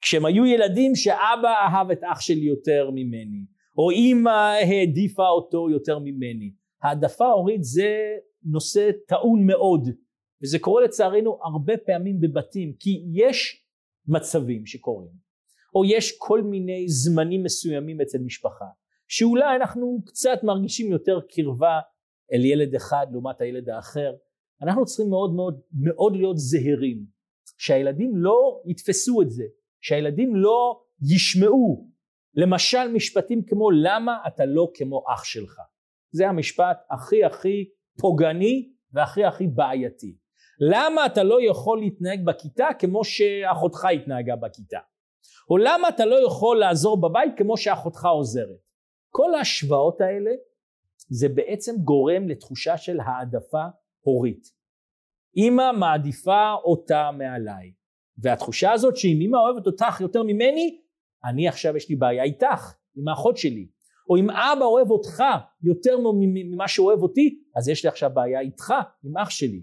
כשהם 0.00 0.24
היו 0.24 0.46
ילדים 0.46 0.94
שאבא 0.94 1.54
אהב 1.62 1.90
את 1.90 2.00
אח 2.12 2.20
שלי 2.20 2.44
יותר 2.44 2.90
ממני, 2.90 3.44
או 3.78 3.90
אמא 3.90 4.54
העדיפה 4.62 5.28
אותו 5.28 5.70
יותר 5.70 5.98
ממני. 5.98 6.52
העדפה 6.82 7.26
הורית 7.26 7.64
זה 7.64 8.16
נושא 8.44 8.90
טעון 9.08 9.46
מאוד, 9.46 9.88
וזה 10.42 10.58
קורה 10.58 10.84
לצערנו 10.84 11.38
הרבה 11.44 11.76
פעמים 11.76 12.20
בבתים, 12.20 12.72
כי 12.80 13.04
יש 13.12 13.66
מצבים 14.08 14.66
שקורים, 14.66 15.12
או 15.74 15.84
יש 15.84 16.18
כל 16.18 16.42
מיני 16.42 16.88
זמנים 16.88 17.42
מסוימים 17.42 18.00
אצל 18.00 18.18
משפחה, 18.18 18.64
שאולי 19.14 19.56
אנחנו 19.56 20.02
קצת 20.06 20.38
מרגישים 20.42 20.92
יותר 20.92 21.20
קרבה 21.30 21.80
אל 22.32 22.44
ילד 22.44 22.74
אחד 22.74 23.06
לעומת 23.12 23.40
הילד 23.40 23.68
האחר, 23.68 24.12
אנחנו 24.62 24.84
צריכים 24.84 25.10
מאוד 25.10 25.34
מאוד 25.34 25.60
מאוד 25.72 26.16
להיות 26.16 26.38
זהירים, 26.38 27.04
שהילדים 27.58 28.16
לא 28.16 28.62
יתפסו 28.66 29.22
את 29.22 29.30
זה, 29.30 29.44
שהילדים 29.80 30.36
לא 30.36 30.82
ישמעו 31.14 31.88
למשל 32.34 32.88
משפטים 32.92 33.42
כמו 33.46 33.70
למה 33.70 34.18
אתה 34.26 34.44
לא 34.46 34.70
כמו 34.74 35.04
אח 35.14 35.24
שלך, 35.24 35.60
זה 36.12 36.28
המשפט 36.28 36.76
הכי 36.90 37.24
הכי 37.24 37.68
פוגעני 38.00 38.72
והכי 38.92 39.24
הכי 39.24 39.46
בעייתי. 39.46 40.16
למה 40.60 41.06
אתה 41.06 41.22
לא 41.22 41.38
יכול 41.50 41.80
להתנהג 41.80 42.24
בכיתה 42.24 42.68
כמו 42.78 43.04
שאחותך 43.04 43.84
התנהגה 43.84 44.36
בכיתה? 44.36 44.78
או 45.50 45.56
למה 45.56 45.88
אתה 45.88 46.04
לא 46.06 46.26
יכול 46.26 46.58
לעזור 46.58 47.00
בבית 47.00 47.32
כמו 47.38 47.56
שאחותך 47.56 48.04
עוזרת? 48.04 48.71
כל 49.12 49.34
ההשוואות 49.34 50.00
האלה 50.00 50.30
זה 51.08 51.28
בעצם 51.28 51.72
גורם 51.84 52.28
לתחושה 52.28 52.76
של 52.76 53.00
העדפה 53.00 53.64
הורית. 54.00 54.44
אמא 55.36 55.72
מעדיפה 55.72 56.52
אותה 56.64 57.10
מעליי 57.18 57.72
והתחושה 58.18 58.72
הזאת 58.72 58.96
שאם 58.96 59.18
אמא 59.20 59.36
אוהבת 59.36 59.66
אותך 59.66 60.00
יותר 60.00 60.22
ממני 60.22 60.80
אני 61.24 61.48
עכשיו 61.48 61.76
יש 61.76 61.88
לי 61.88 61.96
בעיה 61.96 62.22
איתך 62.22 62.74
עם 62.96 63.08
האחות 63.08 63.36
שלי. 63.36 63.68
או 64.10 64.16
אם 64.16 64.30
אבא 64.30 64.64
אוהב 64.64 64.90
אותך 64.90 65.22
יותר 65.62 65.96
ממה 66.14 66.68
שאוהב 66.68 67.02
אותי 67.02 67.38
אז 67.56 67.68
יש 67.68 67.84
לי 67.84 67.88
עכשיו 67.88 68.10
בעיה 68.14 68.40
איתך 68.40 68.74
עם 69.04 69.16
אח 69.16 69.30
שלי. 69.30 69.62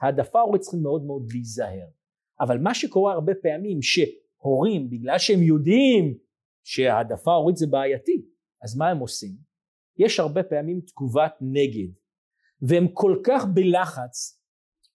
העדפה 0.00 0.40
הורית 0.40 0.60
צריכים 0.60 0.82
מאוד 0.82 1.04
מאוד 1.04 1.26
להיזהר. 1.32 1.88
אבל 2.40 2.58
מה 2.58 2.74
שקורה 2.74 3.12
הרבה 3.12 3.32
פעמים 3.42 3.78
שהורים 3.82 4.90
בגלל 4.90 5.18
שהם 5.18 5.42
יודעים 5.42 6.18
שהעדפה 6.64 7.32
הורית 7.32 7.56
זה 7.56 7.66
בעייתי 7.66 8.33
אז 8.64 8.76
מה 8.76 8.88
הם 8.88 8.98
עושים? 8.98 9.32
יש 9.98 10.20
הרבה 10.20 10.42
פעמים 10.42 10.80
תגובת 10.80 11.34
נגד 11.40 11.92
והם 12.62 12.88
כל 12.88 13.16
כך 13.24 13.44
בלחץ 13.54 14.44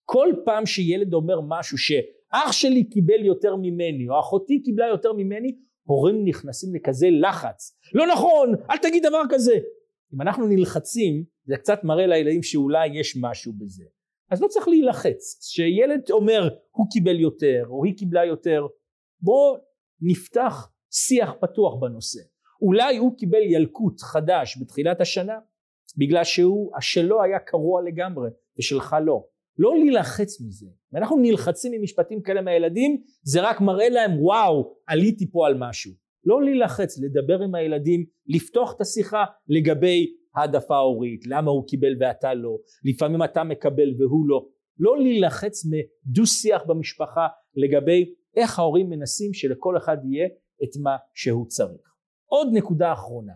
כל 0.05 0.29
פעם 0.45 0.65
שילד 0.65 1.13
אומר 1.13 1.39
משהו 1.47 1.77
שאח 1.77 2.51
שלי 2.51 2.84
קיבל 2.84 3.25
יותר 3.25 3.55
ממני 3.55 4.10
או 4.10 4.19
אחותי 4.19 4.62
קיבלה 4.63 4.88
יותר 4.88 5.13
ממני 5.13 5.55
הורים 5.84 6.25
נכנסים 6.25 6.75
לכזה 6.75 7.08
לחץ. 7.21 7.77
לא 7.93 8.08
נכון 8.08 8.53
אל 8.69 8.77
תגיד 8.77 9.05
דבר 9.05 9.21
כזה. 9.29 9.53
אם 10.13 10.21
אנחנו 10.21 10.47
נלחצים 10.47 11.23
זה 11.45 11.58
קצת 11.58 11.84
מראה 11.84 12.08
לילדים 12.08 12.43
שאולי 12.43 12.99
יש 12.99 13.17
משהו 13.21 13.53
בזה. 13.53 13.84
אז 14.32 14.41
לא 14.41 14.47
צריך 14.47 14.67
להילחץ. 14.67 15.39
כשילד 15.41 16.01
אומר 16.12 16.49
הוא 16.71 16.88
קיבל 16.91 17.19
יותר 17.19 17.63
או 17.69 17.86
היא 17.86 17.97
קיבלה 17.97 18.25
יותר 18.25 18.67
בוא 19.21 19.58
נפתח 20.01 20.71
שיח 20.91 21.32
פתוח 21.41 21.75
בנושא 21.82 22.19
אולי 22.62 22.98
הוא 22.98 23.17
קיבל 23.17 23.41
ילקוט 23.41 24.02
חדש 24.02 24.58
בתחילת 24.62 25.02
השנה 25.02 25.39
בגלל 25.98 26.24
שהוא 26.24 26.72
השלו 26.78 27.24
היה 27.24 27.39
קרוע 27.39 27.82
לגמרי 27.82 28.30
ושלך 28.60 28.95
לא. 29.06 29.24
לא 29.58 29.78
להילחץ 29.78 30.41
מזה. 30.41 30.67
ואנחנו 30.91 31.17
נלחצים 31.17 31.72
ממשפטים 31.72 32.22
כאלה 32.22 32.41
מהילדים 32.41 33.02
זה 33.24 33.41
רק 33.41 33.62
מראה 33.62 33.89
להם 33.89 34.24
וואו 34.24 34.76
עליתי 34.88 35.32
פה 35.32 35.48
על 35.48 35.56
משהו. 35.58 35.91
לא 36.26 36.43
להילחץ 36.43 37.00
לדבר 37.00 37.43
עם 37.43 37.56
הילדים 37.56 38.06
לפתוח 38.28 38.74
את 38.76 38.82
השיחה 38.82 39.26
לגבי 39.48 40.13
העדפה 40.36 40.78
הורית 40.78 41.22
למה 41.28 41.52
הוא 41.52 41.67
קיבל 41.67 41.95
ואתה 42.00 42.34
לא 42.34 42.58
לפעמים 42.84 43.24
אתה 43.24 43.43
מקבל 43.43 43.93
והוא 44.00 44.28
לא. 44.28 44.45
לא 44.80 44.98
להילחץ 44.98 45.65
מדו 45.65 46.26
שיח 46.26 46.63
במשפחה 46.67 47.28
לגבי 47.56 48.13
איך 48.36 48.60
ההורים 48.60 48.89
מנסים 48.89 49.34
שלכל 49.34 49.78
אחד 49.78 49.98
יהיה 50.04 50.28
את 50.63 50.69
מה 50.84 50.95
שהוא 51.13 51.45
צריך 51.48 51.88
עוד 52.30 52.48
נקודה 52.54 52.94
אחרונה 52.94 53.34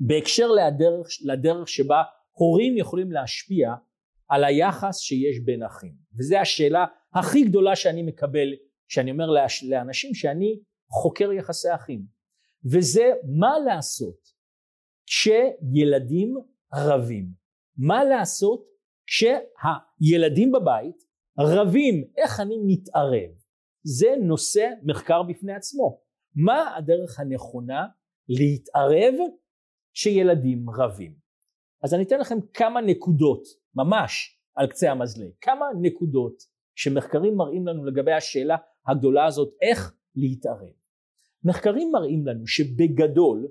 בהקשר 0.00 0.48
לדרך, 0.48 1.06
לדרך 1.24 1.68
שבה 1.68 2.02
הורים 2.32 2.76
יכולים 2.76 3.12
להשפיע 3.12 3.74
על 4.28 4.44
היחס 4.44 4.98
שיש 4.98 5.40
בין 5.44 5.62
אחים 5.62 5.94
וזו 6.18 6.36
השאלה 6.36 6.86
הכי 7.14 7.44
גדולה 7.44 7.76
שאני 7.76 8.02
מקבל 8.02 8.48
שאני 8.88 9.10
אומר 9.10 9.26
לאנשים 9.68 10.14
שאני 10.14 10.60
חוקר 10.90 11.32
יחסי 11.32 11.74
אחים 11.74 12.02
וזה 12.72 13.10
מה 13.38 13.58
לעשות 13.58 14.18
כשילדים 15.06 16.34
רבים. 16.74 17.40
מה 17.76 18.04
לעשות 18.04 18.64
כשהילדים 19.06 20.52
בבית 20.52 20.96
רבים, 21.38 22.04
איך 22.16 22.40
אני 22.40 22.56
מתערב? 22.66 23.30
זה 23.82 24.14
נושא 24.22 24.68
מחקר 24.82 25.22
בפני 25.22 25.52
עצמו. 25.54 26.00
מה 26.34 26.76
הדרך 26.76 27.20
הנכונה 27.20 27.86
להתערב 28.28 29.14
כשילדים 29.92 30.70
רבים? 30.70 31.14
אז 31.82 31.94
אני 31.94 32.02
אתן 32.02 32.20
לכם 32.20 32.38
כמה 32.54 32.80
נקודות, 32.80 33.42
ממש 33.74 34.40
על 34.54 34.66
קצה 34.66 34.90
המזלג, 34.90 35.30
כמה 35.40 35.66
נקודות 35.80 36.42
שמחקרים 36.74 37.36
מראים 37.36 37.66
לנו 37.66 37.84
לגבי 37.84 38.12
השאלה 38.12 38.56
הגדולה 38.86 39.26
הזאת, 39.26 39.54
איך 39.62 39.94
להתערב. 40.14 40.72
מחקרים 41.44 41.92
מראים 41.92 42.26
לנו 42.26 42.46
שבגדול 42.46 43.48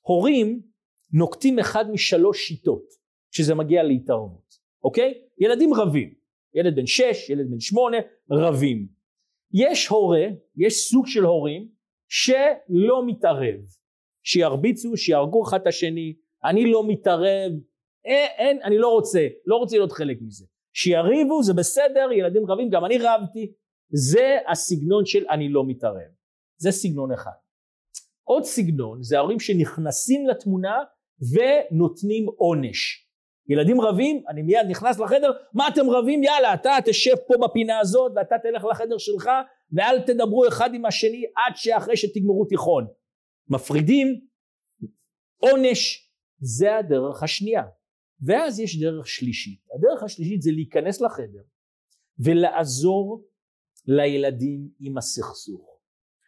הורים 0.00 0.62
נוקטים 1.12 1.58
אחד 1.58 1.90
משלוש 1.90 2.38
שיטות 2.48 2.84
כשזה 3.30 3.54
מגיע 3.54 3.82
להתערבות, 3.82 4.54
אוקיי? 4.84 5.14
ילדים 5.38 5.74
רבים, 5.74 6.14
ילד 6.54 6.76
בן 6.76 6.86
שש, 6.86 7.30
ילד 7.30 7.50
בן 7.50 7.60
שמונה, 7.60 7.96
רבים. 8.30 8.88
יש 9.52 9.86
הורה, 9.86 10.26
יש 10.56 10.74
סוג 10.90 11.06
של 11.06 11.24
הורים 11.24 11.68
שלא 12.08 13.06
מתערב, 13.06 13.60
שירביצו, 14.22 14.96
שיהרגו 14.96 15.48
אחד 15.48 15.60
את 15.60 15.66
השני, 15.66 16.14
אני 16.44 16.72
לא 16.72 16.88
מתערב, 16.88 17.52
אין, 18.04 18.28
אין, 18.38 18.62
אני 18.62 18.78
לא 18.78 18.88
רוצה, 18.88 19.26
לא 19.46 19.56
רוצה 19.56 19.76
להיות 19.76 19.92
חלק 19.92 20.18
מזה. 20.20 20.46
שיריבו 20.72 21.42
זה 21.42 21.54
בסדר, 21.54 22.12
ילדים 22.12 22.50
רבים, 22.50 22.70
גם 22.70 22.84
אני 22.84 22.98
רבתי, 22.98 23.52
זה 23.92 24.38
הסגנון 24.48 25.06
של 25.06 25.24
אני 25.30 25.48
לא 25.48 25.64
מתערב. 25.66 26.10
זה 26.60 26.70
סגנון 26.70 27.12
אחד. 27.12 27.30
עוד 28.24 28.44
סגנון 28.44 29.02
זה 29.02 29.18
ההורים 29.18 29.40
שנכנסים 29.40 30.26
לתמונה 30.26 30.76
ונותנים 31.32 32.26
עונש. 32.36 33.08
ילדים 33.48 33.80
רבים, 33.80 34.22
אני 34.28 34.42
מיד 34.42 34.66
נכנס 34.68 34.98
לחדר, 34.98 35.32
מה 35.54 35.68
אתם 35.68 35.90
רבים? 35.90 36.22
יאללה, 36.22 36.54
אתה 36.54 36.76
תשב 36.84 37.14
פה 37.26 37.34
בפינה 37.42 37.78
הזאת 37.78 38.12
ואתה 38.16 38.36
תלך 38.42 38.64
לחדר 38.64 38.98
שלך 38.98 39.30
ואל 39.72 40.00
תדברו 40.06 40.48
אחד 40.48 40.74
עם 40.74 40.84
השני 40.84 41.24
עד 41.36 41.56
שאחרי 41.56 41.96
שתגמרו 41.96 42.44
תיכון. 42.44 42.86
מפרידים, 43.48 44.06
עונש, 45.36 46.10
זה 46.40 46.76
הדרך 46.76 47.22
השנייה. 47.22 47.62
ואז 48.20 48.60
יש 48.60 48.80
דרך 48.80 49.06
שלישית. 49.06 49.60
הדרך 49.74 50.02
השלישית 50.02 50.42
זה 50.42 50.50
להיכנס 50.50 51.00
לחדר 51.00 51.42
ולעזור 52.18 53.24
לילדים 53.86 54.68
עם 54.80 54.98
הסכסוך. 54.98 55.80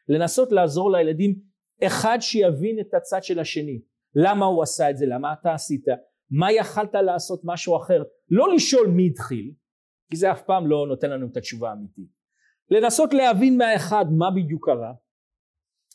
לנסות 0.08 0.52
לעזור 0.52 0.92
לילדים 0.92 1.40
אחד 1.82 2.18
שיבין 2.20 2.80
את 2.80 2.94
הצד 2.94 3.22
של 3.22 3.38
השני. 3.38 3.80
למה 4.14 4.46
הוא 4.46 4.62
עשה 4.62 4.90
את 4.90 4.96
זה? 4.96 5.06
למה 5.06 5.32
אתה 5.32 5.54
עשית? 5.54 5.84
מה 6.30 6.52
יכלת 6.52 6.94
לעשות 6.94 7.40
משהו 7.44 7.76
אחר? 7.76 8.02
לא 8.30 8.54
לשאול 8.54 8.88
מי 8.88 9.06
התחיל, 9.06 9.52
כי 10.10 10.16
זה 10.16 10.32
אף 10.32 10.42
פעם 10.42 10.66
לא 10.66 10.86
נותן 10.88 11.10
לנו 11.10 11.26
את 11.26 11.36
התשובה 11.36 11.70
האמיתית. 11.70 12.19
לנסות 12.70 13.14
להבין 13.14 13.58
מהאחד 13.58 14.04
מה 14.18 14.30
בדיוק 14.30 14.66
קרה, 14.66 14.92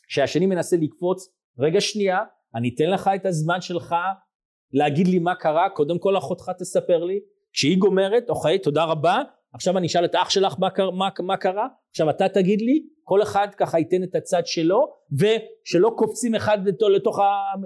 שהשני 0.08 0.46
מנסה 0.46 0.76
לקפוץ, 0.76 1.28
רגע 1.58 1.80
שנייה, 1.80 2.18
אני 2.54 2.70
אתן 2.74 2.90
לך 2.90 3.10
את 3.14 3.26
הזמן 3.26 3.60
שלך 3.60 3.94
להגיד 4.72 5.06
לי 5.08 5.18
מה 5.18 5.34
קרה, 5.34 5.70
קודם 5.70 5.98
כל 5.98 6.18
אחותך 6.18 6.50
תספר 6.58 7.04
לי, 7.04 7.20
כשהיא 7.52 7.78
גומרת, 7.78 8.30
אוקיי, 8.30 8.58
תודה 8.58 8.84
רבה, 8.84 9.22
עכשיו 9.54 9.78
אני 9.78 9.86
אשאל 9.86 10.04
את 10.04 10.14
אח 10.14 10.30
שלך 10.30 10.54
מה, 10.58 10.68
מה, 10.92 11.08
מה 11.20 11.36
קרה, 11.36 11.66
עכשיו 11.90 12.10
אתה 12.10 12.28
תגיד 12.28 12.60
לי, 12.60 12.86
כל 13.02 13.22
אחד 13.22 13.48
ככה 13.56 13.78
ייתן 13.78 14.02
את 14.02 14.14
הצד 14.14 14.46
שלו, 14.46 14.92
ושלא 15.12 15.90
קופצים 15.96 16.34
אחד 16.34 16.58
לתוך 16.96 17.18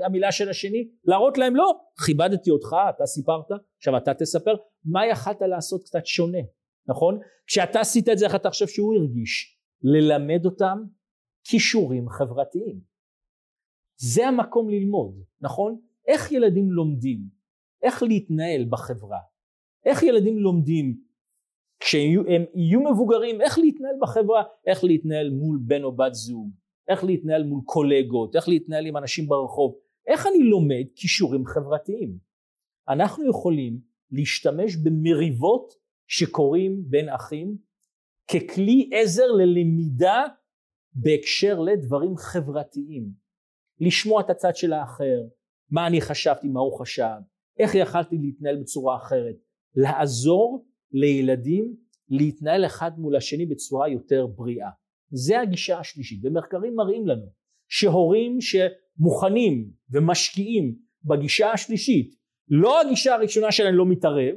המילה 0.04 0.32
של 0.32 0.48
השני, 0.48 0.88
להראות 1.04 1.38
להם 1.38 1.56
לא, 1.56 1.72
כיבדתי 2.06 2.50
אותך, 2.50 2.76
אתה 2.96 3.06
סיפרת, 3.06 3.60
עכשיו 3.78 3.96
אתה 3.96 4.14
תספר, 4.14 4.54
מה 4.84 5.06
יכלת 5.06 5.38
לעשות 5.40 5.82
קצת 5.84 6.06
שונה, 6.06 6.38
נכון? 6.86 7.18
כשאתה 7.46 7.80
עשית 7.80 8.08
את 8.08 8.18
זה, 8.18 8.26
איך 8.26 8.34
אתה 8.34 8.50
חושב 8.50 8.66
שהוא 8.66 8.94
הרגיש? 8.94 9.58
ללמד 9.82 10.44
אותם 10.44 10.82
כישורים 11.44 12.08
חברתיים. 12.08 12.80
זה 13.96 14.28
המקום 14.28 14.70
ללמוד, 14.70 15.22
נכון? 15.40 15.80
איך 16.06 16.32
ילדים 16.32 16.72
לומדים? 16.72 17.20
איך 17.82 18.02
להתנהל 18.02 18.66
בחברה? 18.70 19.18
איך 19.84 20.02
ילדים 20.02 20.38
לומדים 20.38 21.00
כשהם 21.80 22.10
יהיו 22.54 22.80
מבוגרים 22.80 23.40
איך 23.40 23.58
להתנהל 23.58 23.94
בחברה, 24.00 24.42
איך 24.66 24.84
להתנהל 24.84 25.30
מול 25.30 25.58
בן 25.62 25.84
או 25.84 25.96
בת 25.96 26.14
זוג, 26.14 26.50
איך 26.88 27.04
להתנהל 27.04 27.44
מול 27.44 27.60
קולגות, 27.64 28.36
איך 28.36 28.48
להתנהל 28.48 28.86
עם 28.86 28.96
אנשים 28.96 29.26
ברחוב, 29.26 29.74
איך 30.06 30.26
אני 30.26 30.38
לומד 30.38 30.84
כישורים 30.94 31.46
חברתיים. 31.46 32.18
אנחנו 32.88 33.30
יכולים 33.30 33.80
להשתמש 34.10 34.76
במריבות 34.76 35.79
שקורים 36.10 36.82
בין 36.88 37.08
אחים 37.08 37.56
ככלי 38.32 38.90
עזר 38.92 39.26
ללמידה 39.26 40.24
בהקשר 40.92 41.60
לדברים 41.60 42.16
חברתיים. 42.16 43.10
לשמוע 43.80 44.20
את 44.20 44.30
הצד 44.30 44.56
של 44.56 44.72
האחר, 44.72 45.20
מה 45.70 45.86
אני 45.86 46.00
חשבתי, 46.00 46.48
מה 46.48 46.60
הוא 46.60 46.78
חשב, 46.80 47.16
איך 47.58 47.74
יכלתי 47.74 48.16
להתנהל 48.18 48.56
בצורה 48.60 48.96
אחרת, 48.96 49.36
לעזור 49.74 50.66
לילדים 50.92 51.76
להתנהל 52.08 52.66
אחד 52.66 52.98
מול 52.98 53.16
השני 53.16 53.46
בצורה 53.46 53.88
יותר 53.88 54.26
בריאה. 54.26 54.70
זה 55.10 55.40
הגישה 55.40 55.78
השלישית 55.78 56.20
ומחקרים 56.24 56.74
מראים 56.74 57.06
לנו 57.06 57.26
שהורים 57.68 58.38
שמוכנים 58.40 59.70
ומשקיעים 59.90 60.74
בגישה 61.04 61.52
השלישית 61.52 62.14
לא 62.48 62.80
הגישה 62.80 63.14
הראשונה 63.14 63.52
שלהם 63.52 63.74
לא 63.74 63.86
מתערב 63.86 64.34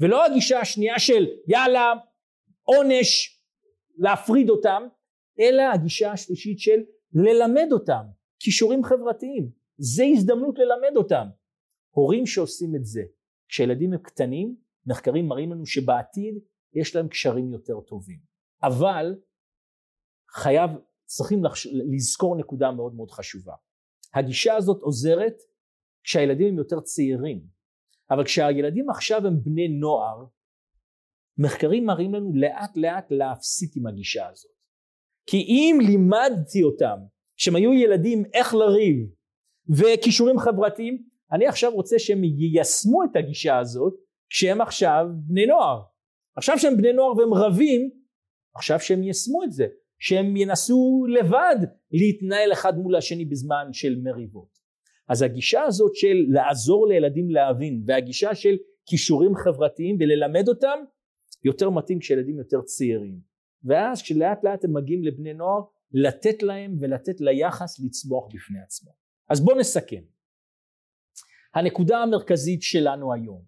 ולא 0.00 0.24
הגישה 0.24 0.60
השנייה 0.60 0.98
של 0.98 1.26
יאללה 1.48 1.92
עונש 2.62 3.40
להפריד 3.96 4.50
אותם 4.50 4.82
אלא 5.40 5.62
הגישה 5.62 6.12
השלישית 6.12 6.58
של 6.58 6.80
ללמד 7.12 7.68
אותם 7.72 8.02
כישורים 8.38 8.84
חברתיים 8.84 9.50
זה 9.76 10.04
הזדמנות 10.12 10.58
ללמד 10.58 10.96
אותם 10.96 11.26
הורים 11.90 12.26
שעושים 12.26 12.76
את 12.76 12.84
זה 12.84 13.02
כשילדים 13.48 13.92
הם 13.92 13.98
קטנים 13.98 14.56
מחקרים 14.86 15.28
מראים 15.28 15.52
לנו 15.52 15.66
שבעתיד 15.66 16.34
יש 16.74 16.96
להם 16.96 17.08
קשרים 17.08 17.52
יותר 17.52 17.80
טובים. 17.80 18.18
אבל 18.62 19.14
חייב, 20.30 20.70
צריכים 21.04 21.44
לחש... 21.44 21.66
לזכור 21.66 22.36
נקודה 22.36 22.70
מאוד 22.70 22.94
מאוד 22.94 23.10
חשובה. 23.10 23.54
הגישה 24.14 24.56
הזאת 24.56 24.82
עוזרת 24.82 25.36
כשהילדים 26.04 26.48
הם 26.48 26.58
יותר 26.58 26.80
צעירים, 26.80 27.46
אבל 28.10 28.24
כשהילדים 28.24 28.90
עכשיו 28.90 29.26
הם 29.26 29.40
בני 29.42 29.68
נוער, 29.68 30.24
מחקרים 31.38 31.86
מראים 31.86 32.14
לנו 32.14 32.32
לאט 32.34 32.76
לאט 32.76 33.10
להפסיק 33.10 33.76
עם 33.76 33.86
הגישה 33.86 34.28
הזאת. 34.28 34.52
כי 35.26 35.36
אם 35.36 35.78
לימדתי 35.86 36.62
אותם 36.62 36.96
כשהם 37.36 37.56
היו 37.56 37.72
ילדים 37.72 38.24
איך 38.34 38.54
לריב 38.54 38.96
וכישורים 39.68 40.38
חברתיים, 40.38 41.02
אני 41.32 41.46
עכשיו 41.46 41.74
רוצה 41.74 41.98
שהם 41.98 42.24
יישמו 42.24 43.04
את 43.04 43.16
הגישה 43.16 43.58
הזאת 43.58 43.94
כשהם 44.30 44.60
עכשיו 44.60 45.06
בני 45.12 45.46
נוער. 45.46 45.82
עכשיו 46.36 46.58
שהם 46.58 46.76
בני 46.76 46.92
נוער 46.92 47.16
והם 47.16 47.34
רבים, 47.34 47.90
עכשיו 48.54 48.80
שהם 48.80 49.02
יישמו 49.02 49.44
את 49.44 49.52
זה, 49.52 49.66
שהם 49.98 50.36
ינסו 50.36 51.06
לבד 51.08 51.56
להתנהל 51.90 52.52
אחד 52.52 52.78
מול 52.78 52.96
השני 52.96 53.24
בזמן 53.24 53.68
של 53.72 54.00
מריבות. 54.02 54.53
אז 55.08 55.22
הגישה 55.22 55.62
הזאת 55.62 55.94
של 55.94 56.16
לעזור 56.28 56.86
לילדים 56.88 57.30
להבין 57.30 57.82
והגישה 57.86 58.34
של 58.34 58.56
כישורים 58.86 59.34
חברתיים 59.34 59.96
וללמד 60.00 60.48
אותם 60.48 60.78
יותר 61.44 61.70
מתאים 61.70 61.98
כשילדים 61.98 62.38
יותר 62.38 62.60
צעירים. 62.62 63.20
ואז 63.64 64.02
כשלאט 64.02 64.44
לאט 64.44 64.64
הם 64.64 64.74
מגיעים 64.76 65.02
לבני 65.04 65.34
נוער 65.34 65.60
לתת 65.92 66.42
להם 66.42 66.76
ולתת 66.80 67.20
ליחס 67.20 67.80
לצמוח 67.80 68.24
בפני 68.34 68.60
עצמו. 68.60 68.90
אז 69.30 69.44
בואו 69.44 69.58
נסכם. 69.58 70.02
הנקודה 71.54 71.98
המרכזית 71.98 72.62
שלנו 72.62 73.12
היום 73.12 73.42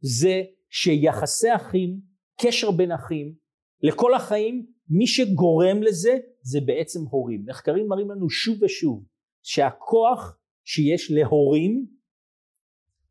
זה 0.00 0.42
שיחסי 0.70 1.54
אחים, 1.54 2.00
קשר 2.40 2.70
בין 2.70 2.92
אחים, 2.92 3.34
לכל 3.82 4.14
החיים, 4.14 4.66
מי 4.88 5.06
שגורם 5.06 5.82
לזה 5.82 6.18
זה 6.42 6.58
בעצם 6.66 7.00
הורים. 7.10 7.44
מחקרים 7.46 7.86
מראים 7.88 8.10
לנו 8.10 8.30
שוב 8.30 8.62
ושוב 8.62 9.04
שהכוח 9.42 10.39
שיש 10.72 11.10
להורים 11.10 11.86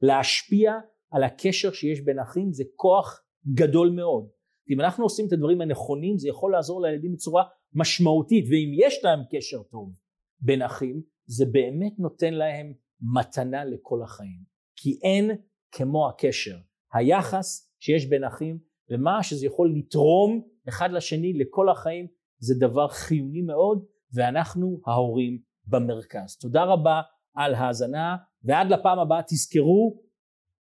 להשפיע 0.01 0.73
על 1.11 1.23
הקשר 1.23 1.71
שיש 1.71 2.01
בין 2.01 2.19
אחים 2.19 2.53
זה 2.53 2.63
כוח 2.75 3.23
גדול 3.53 3.89
מאוד. 3.89 4.29
אם 4.69 4.81
אנחנו 4.81 5.03
עושים 5.03 5.27
את 5.27 5.33
הדברים 5.33 5.61
הנכונים 5.61 6.17
זה 6.17 6.29
יכול 6.29 6.51
לעזור 6.51 6.81
לילדים 6.81 7.13
בצורה 7.13 7.43
משמעותית 7.73 8.45
ואם 8.49 8.71
יש 8.73 9.03
להם 9.03 9.19
קשר 9.31 9.63
טוב 9.63 9.93
בין 10.39 10.61
אחים 10.61 11.01
זה 11.25 11.45
באמת 11.45 11.93
נותן 11.99 12.33
להם 12.33 12.73
מתנה 13.01 13.65
לכל 13.65 14.03
החיים 14.03 14.43
כי 14.75 14.99
אין 15.03 15.31
כמו 15.71 16.09
הקשר 16.09 16.57
היחס 16.93 17.73
שיש 17.79 18.05
בין 18.05 18.23
אחים 18.23 18.59
ומה 18.89 19.23
שזה 19.23 19.45
יכול 19.45 19.73
לתרום 19.75 20.41
אחד 20.69 20.91
לשני 20.91 21.33
לכל 21.33 21.69
החיים 21.69 22.07
זה 22.37 22.55
דבר 22.59 22.87
חיוני 22.87 23.41
מאוד 23.41 23.85
ואנחנו 24.13 24.81
ההורים 24.85 25.41
במרכז. 25.67 26.37
תודה 26.37 26.63
רבה 26.63 27.01
על 27.33 27.55
האזנה 27.55 28.15
ועד 28.43 28.67
לפעם 28.69 28.99
הבאה 28.99 29.21
תזכרו 29.27 30.01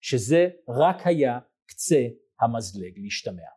שזה 0.02 0.50
רק 0.70 1.08
היה 1.08 1.40
קצה 1.66 2.02
המזלג 2.42 2.94
להשתמע. 2.98 3.57